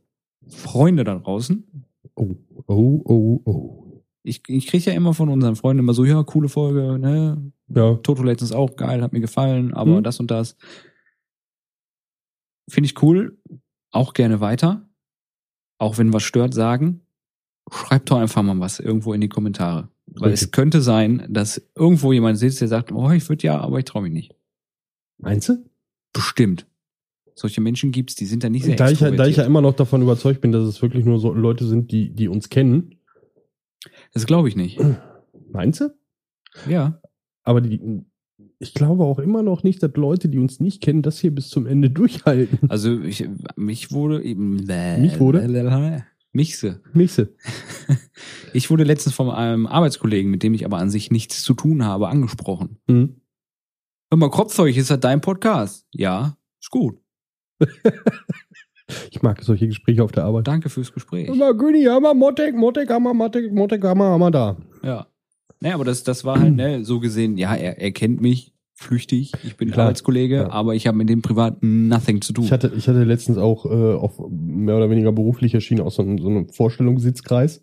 [0.49, 1.65] Freunde da draußen.
[2.15, 2.37] Oh,
[2.67, 4.03] oh, oh, oh.
[4.23, 7.53] Ich, ich kriege ja immer von unseren Freunden immer so, ja, coole Folge, ne?
[7.69, 7.95] Ja.
[7.97, 10.03] Toto letztens auch geil, hat mir gefallen, aber Mhm.
[10.05, 10.57] das und das.
[12.69, 13.37] Finde ich cool.
[13.91, 14.89] Auch gerne weiter.
[15.79, 17.01] Auch wenn was stört, sagen.
[17.73, 19.89] Schreibt doch einfach mal was irgendwo in die Kommentare.
[20.15, 20.53] Weil es Richtig.
[20.53, 24.03] könnte sein, dass irgendwo jemand sitzt, der sagt, oh, ich würde ja, aber ich traue
[24.03, 24.35] mich nicht.
[25.19, 25.65] Meinst du?
[26.13, 26.67] Bestimmt.
[27.35, 29.61] Solche Menschen gibt's, die sind da nicht sehr Da ich, ja- da ich ja immer
[29.63, 32.97] noch davon überzeugt bin, dass es wirklich nur so Leute sind, die, die uns kennen.
[34.13, 34.79] Das glaube ich nicht.
[35.53, 35.95] Meinst du?
[36.69, 37.01] Ja.
[37.43, 38.03] Aber die,
[38.59, 41.49] ich glaube auch immer noch nicht, dass Leute, die uns nicht kennen, das hier bis
[41.49, 42.69] zum Ende durchhalten.
[42.71, 44.57] Also ich, mich wurde eben.
[45.01, 45.41] Mich wurde?
[46.33, 46.83] Michse.
[46.93, 47.35] Michse.
[48.53, 51.85] Ich wurde letztens von einem Arbeitskollegen, mit dem ich aber an sich nichts zu tun
[51.85, 52.79] habe, angesprochen.
[52.89, 53.21] Hm.
[54.11, 55.87] Hör mal, Kropfzeug, ist das dein Podcast?
[55.93, 56.99] Ja, ist gut.
[59.11, 60.49] Ich mag solche Gespräche auf der Arbeit.
[60.49, 61.29] Danke fürs Gespräch.
[61.29, 64.57] Immer Güni, Hammer, Mottek, Mottek, Hammer, Mottek, Mottek, Hammer, Hammer da.
[64.83, 65.07] Ja.
[65.61, 69.33] Naja, aber das, das war halt, ne, so gesehen, ja, er, er kennt mich flüchtig,
[69.45, 69.87] ich bin Klar.
[69.87, 70.51] Arbeitskollege, Ja.
[70.51, 72.45] aber ich habe mit dem privat nothing zu tun.
[72.45, 76.03] Ich hatte, ich hatte letztens auch äh, auf mehr oder weniger beruflicher Schiene auch so,
[76.03, 77.63] einen- so einen Vorstellungssitzkreis.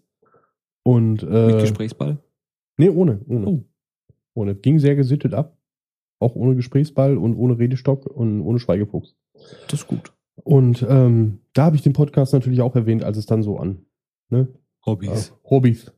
[0.84, 2.20] Und mit äh, Gesprächsball?
[2.78, 3.47] nee, ohne, ohne.
[3.47, 3.63] Oh.
[4.36, 4.55] Ohne.
[4.55, 5.57] Ging sehr gesittet ab.
[6.20, 9.15] Auch ohne Gesprächsball und ohne Redestock und ohne Schweigefuchs.
[9.68, 10.13] Das ist gut.
[10.36, 13.80] Und ähm, da habe ich den Podcast natürlich auch erwähnt, als es dann so an
[14.30, 14.47] ne,
[14.86, 15.30] Hobbys.
[15.30, 15.91] äh, Hobbys,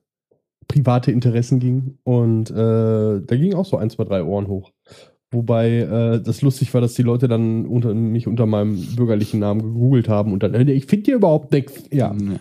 [0.68, 1.98] private Interessen ging.
[2.04, 4.72] Und äh, da ging auch so ein, zwei, drei Ohren hoch.
[5.32, 9.62] Wobei äh, das lustig war, dass die Leute dann unter, mich unter meinem bürgerlichen Namen
[9.62, 11.84] gegoogelt haben und dann, äh, ich finde hier überhaupt nichts.
[11.92, 12.40] Ja, ja.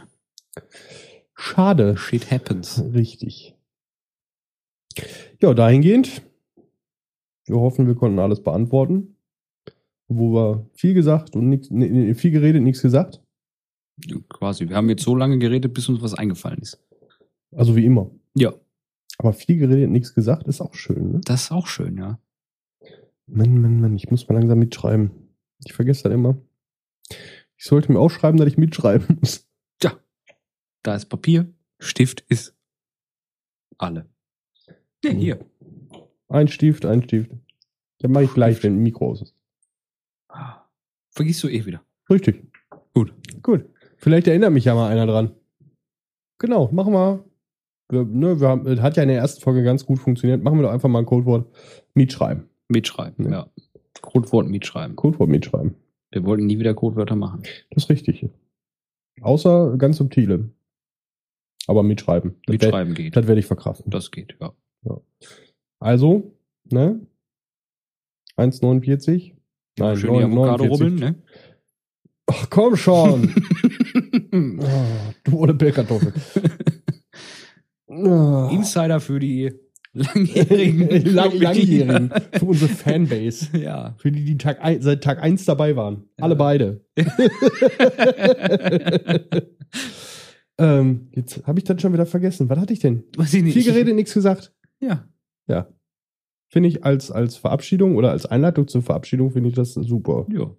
[1.35, 1.97] schade.
[1.99, 2.83] Shit happens.
[2.95, 3.55] Richtig.
[5.41, 6.23] Ja, dahingehend.
[7.45, 9.17] Wir hoffen, wir konnten alles beantworten.
[10.09, 13.23] Wo wir viel gesagt und nix, viel geredet, nichts gesagt.
[14.31, 14.69] Quasi.
[14.69, 16.83] Wir haben jetzt so lange geredet, bis uns was eingefallen ist.
[17.53, 18.11] Also wie immer.
[18.35, 18.55] Ja.
[19.19, 21.13] Aber viel geredet, nichts gesagt, ist auch schön.
[21.13, 21.21] Ne?
[21.25, 22.19] Das ist auch schön, ja.
[23.29, 25.11] Mann, Mann, Mann, ich muss mal langsam mitschreiben.
[25.65, 26.37] Ich vergesse das immer.
[27.57, 29.49] Ich sollte mir aufschreiben, dass ich mitschreiben muss.
[30.83, 32.57] Da ist Papier, Stift ist
[33.77, 34.09] alle.
[35.05, 35.45] Ja, hier.
[36.29, 37.31] Ein Stift, ein Stift.
[37.99, 39.35] Das mache ich gleich, wenn ein Mikro aus ist.
[41.11, 41.83] Vergisst du eh wieder.
[42.09, 42.45] Richtig.
[42.95, 43.13] Gut.
[43.43, 43.65] Gut.
[43.97, 45.35] Vielleicht erinnert mich ja mal einer dran.
[46.39, 47.25] Genau, machen wir.
[47.91, 50.43] Wir, ne, wir haben, das hat ja in der ersten Folge ganz gut funktioniert.
[50.43, 51.55] Machen wir doch einfach mal ein Codewort
[51.95, 52.49] mitschreiben.
[52.69, 53.31] Mitschreiben, Ja.
[53.31, 53.51] ja.
[54.01, 54.95] Codewort mitschreiben.
[54.97, 55.75] Codewort mitschreiben.
[56.11, 57.43] Wir wollten nie wieder Codewörter machen.
[57.71, 58.29] Das ist richtig.
[59.21, 60.51] Außer ganz subtile.
[61.67, 62.37] Aber mitschreiben.
[62.47, 63.17] Das Mitschreiben geht.
[63.17, 63.91] Das werde ich verkraften.
[63.91, 64.55] Das geht, ja.
[65.81, 66.33] Also,
[66.71, 67.01] ne?
[68.37, 69.35] 1,49.
[69.79, 70.71] Nein, Schön die Avocado 49.
[70.71, 71.15] rubbeln, ne?
[72.27, 73.35] Ach komm schon.
[74.61, 76.13] oh, du ohne Pellkartoffel.
[77.87, 78.49] Oh.
[78.53, 79.53] Insider für die
[79.93, 81.05] langjährigen.
[81.15, 82.11] Lang, langjährigen.
[82.33, 83.59] Für unsere Fanbase.
[83.59, 83.95] ja.
[83.99, 86.05] Für die, die Tag ein, seit Tag 1 dabei waren.
[86.19, 86.39] Alle Ja.
[86.39, 86.85] beide.
[90.59, 92.49] ähm, jetzt habe ich dann schon wieder vergessen.
[92.49, 93.05] Was hatte ich denn?
[93.17, 93.55] Weiß ich nicht.
[93.55, 94.53] Viel geredet, nichts gesagt.
[94.81, 95.05] Ja.
[96.51, 100.27] Finde ich als, als Verabschiedung oder als Einleitung zur Verabschiedung finde ich das super.
[100.33, 100.51] Ja.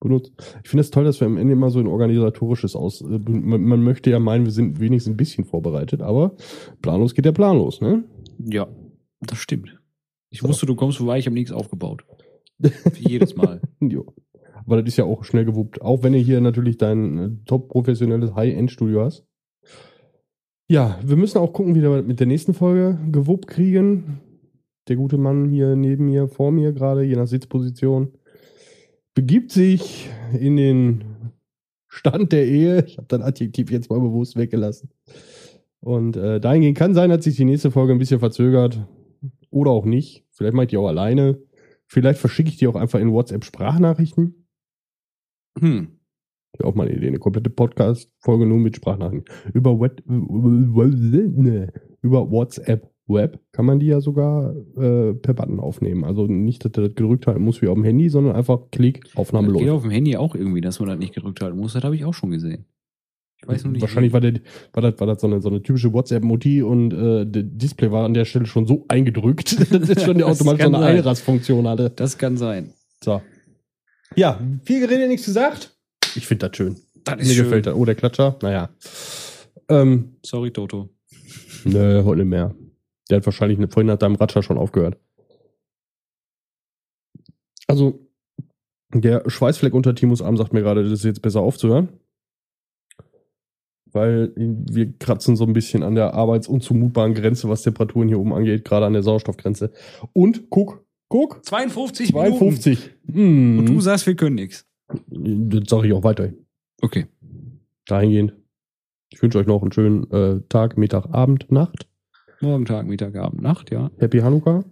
[0.00, 0.32] benutzt.
[0.64, 3.02] Ich finde es toll, dass wir am Ende immer so ein organisatorisches aus.
[3.02, 6.34] äh, Man, man möchte ja meinen, wir sind wenigstens ein bisschen vorbereitet, aber
[6.82, 8.02] planlos geht der planlos, ne?
[8.38, 8.68] Ja.
[9.20, 9.80] Das stimmt.
[10.30, 10.48] Ich So.
[10.48, 12.04] wusste, du kommst vorbei, ich habe nichts aufgebaut.
[12.58, 13.60] Wie jedes Mal.
[13.80, 14.06] jo.
[14.66, 15.80] Aber das ist ja auch schnell gewuppt.
[15.80, 19.24] Auch wenn du hier natürlich dein äh, top professionelles High-End-Studio hast.
[20.70, 24.20] Ja, wir müssen auch gucken, wie wir mit der nächsten Folge gewuppt kriegen.
[24.88, 28.12] Der gute Mann hier neben mir, vor mir gerade, je nach Sitzposition,
[29.14, 31.04] begibt sich in den
[31.88, 32.84] Stand der Ehe.
[32.84, 34.90] Ich habe das Adjektiv jetzt mal bewusst weggelassen.
[35.80, 38.86] Und äh, dahingehend kann sein, dass sich die nächste Folge ein bisschen verzögert.
[39.50, 40.24] Oder auch nicht.
[40.30, 41.40] Vielleicht mache ich die auch alleine.
[41.86, 44.46] Vielleicht verschicke ich die auch einfach in WhatsApp-Sprachnachrichten.
[45.58, 45.88] Hm.
[46.56, 47.08] Wäre auch mal eine Idee.
[47.08, 49.24] Eine komplette Podcast-Folge nur mit Sprachnachrichten.
[49.52, 49.72] Über,
[50.06, 51.72] ne,
[52.02, 56.04] über WhatsApp Web kann man die ja sogar äh, per Button aufnehmen.
[56.04, 59.08] Also nicht, dass du das gedrückt halten musst wie auf dem Handy, sondern einfach Klick,
[59.14, 59.62] Aufnahme Das los.
[59.62, 61.72] geht auf dem Handy auch irgendwie, dass man das nicht gedrückt halten muss.
[61.72, 62.66] Das habe ich auch schon gesehen.
[63.40, 63.82] Ich weiß noch nicht.
[63.82, 64.14] Wahrscheinlich wie.
[64.14, 64.40] war, der,
[64.72, 68.04] war, das, war das so eine, so eine typische WhatsApp-Moti und äh, das Display war
[68.04, 70.96] an der Stelle schon so eingedrückt, dass es schon automatisch so eine sein.
[70.96, 71.90] Einrastfunktion hatte.
[71.90, 72.72] Das kann sein.
[73.02, 73.22] So.
[74.16, 75.76] Ja, viel geredet, nichts gesagt.
[76.16, 76.76] Ich finde das schön.
[77.04, 77.74] Das Mir gefällt das.
[77.74, 78.36] Oh, der Klatscher.
[78.42, 78.70] Naja.
[79.68, 80.88] Ähm, Sorry, Toto.
[81.64, 82.54] nö, heute nicht mehr.
[83.08, 84.98] Der hat wahrscheinlich vorhin nach deinem Ratscher schon aufgehört.
[87.66, 88.08] Also,
[88.92, 91.88] der Schweißfleck unter Timus Arm sagt mir gerade, das ist jetzt besser aufzuhören.
[93.92, 98.64] Weil wir kratzen so ein bisschen an der arbeitsunzumutbaren Grenze, was Temperaturen hier oben angeht,
[98.64, 99.72] gerade an der Sauerstoffgrenze.
[100.12, 102.38] Und guck, guck, 52 Minuten.
[102.38, 102.90] 52.
[103.10, 104.66] Hm, Und du sagst, wir können nichts.
[105.08, 106.44] das sage ich auch weiterhin.
[106.82, 107.06] Okay.
[107.86, 108.34] Dahingehend.
[109.10, 111.88] Ich wünsche euch noch einen schönen äh, Tag, Mittag, Abend, Nacht.
[112.40, 113.90] Morgen, Tag, Mittag, Abend, Nacht, ja.
[113.98, 114.64] Happy Hanukkah.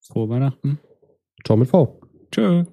[0.00, 0.78] Frohe Weihnachten.
[1.44, 2.00] Ciao mit V.
[2.32, 2.64] Tschö.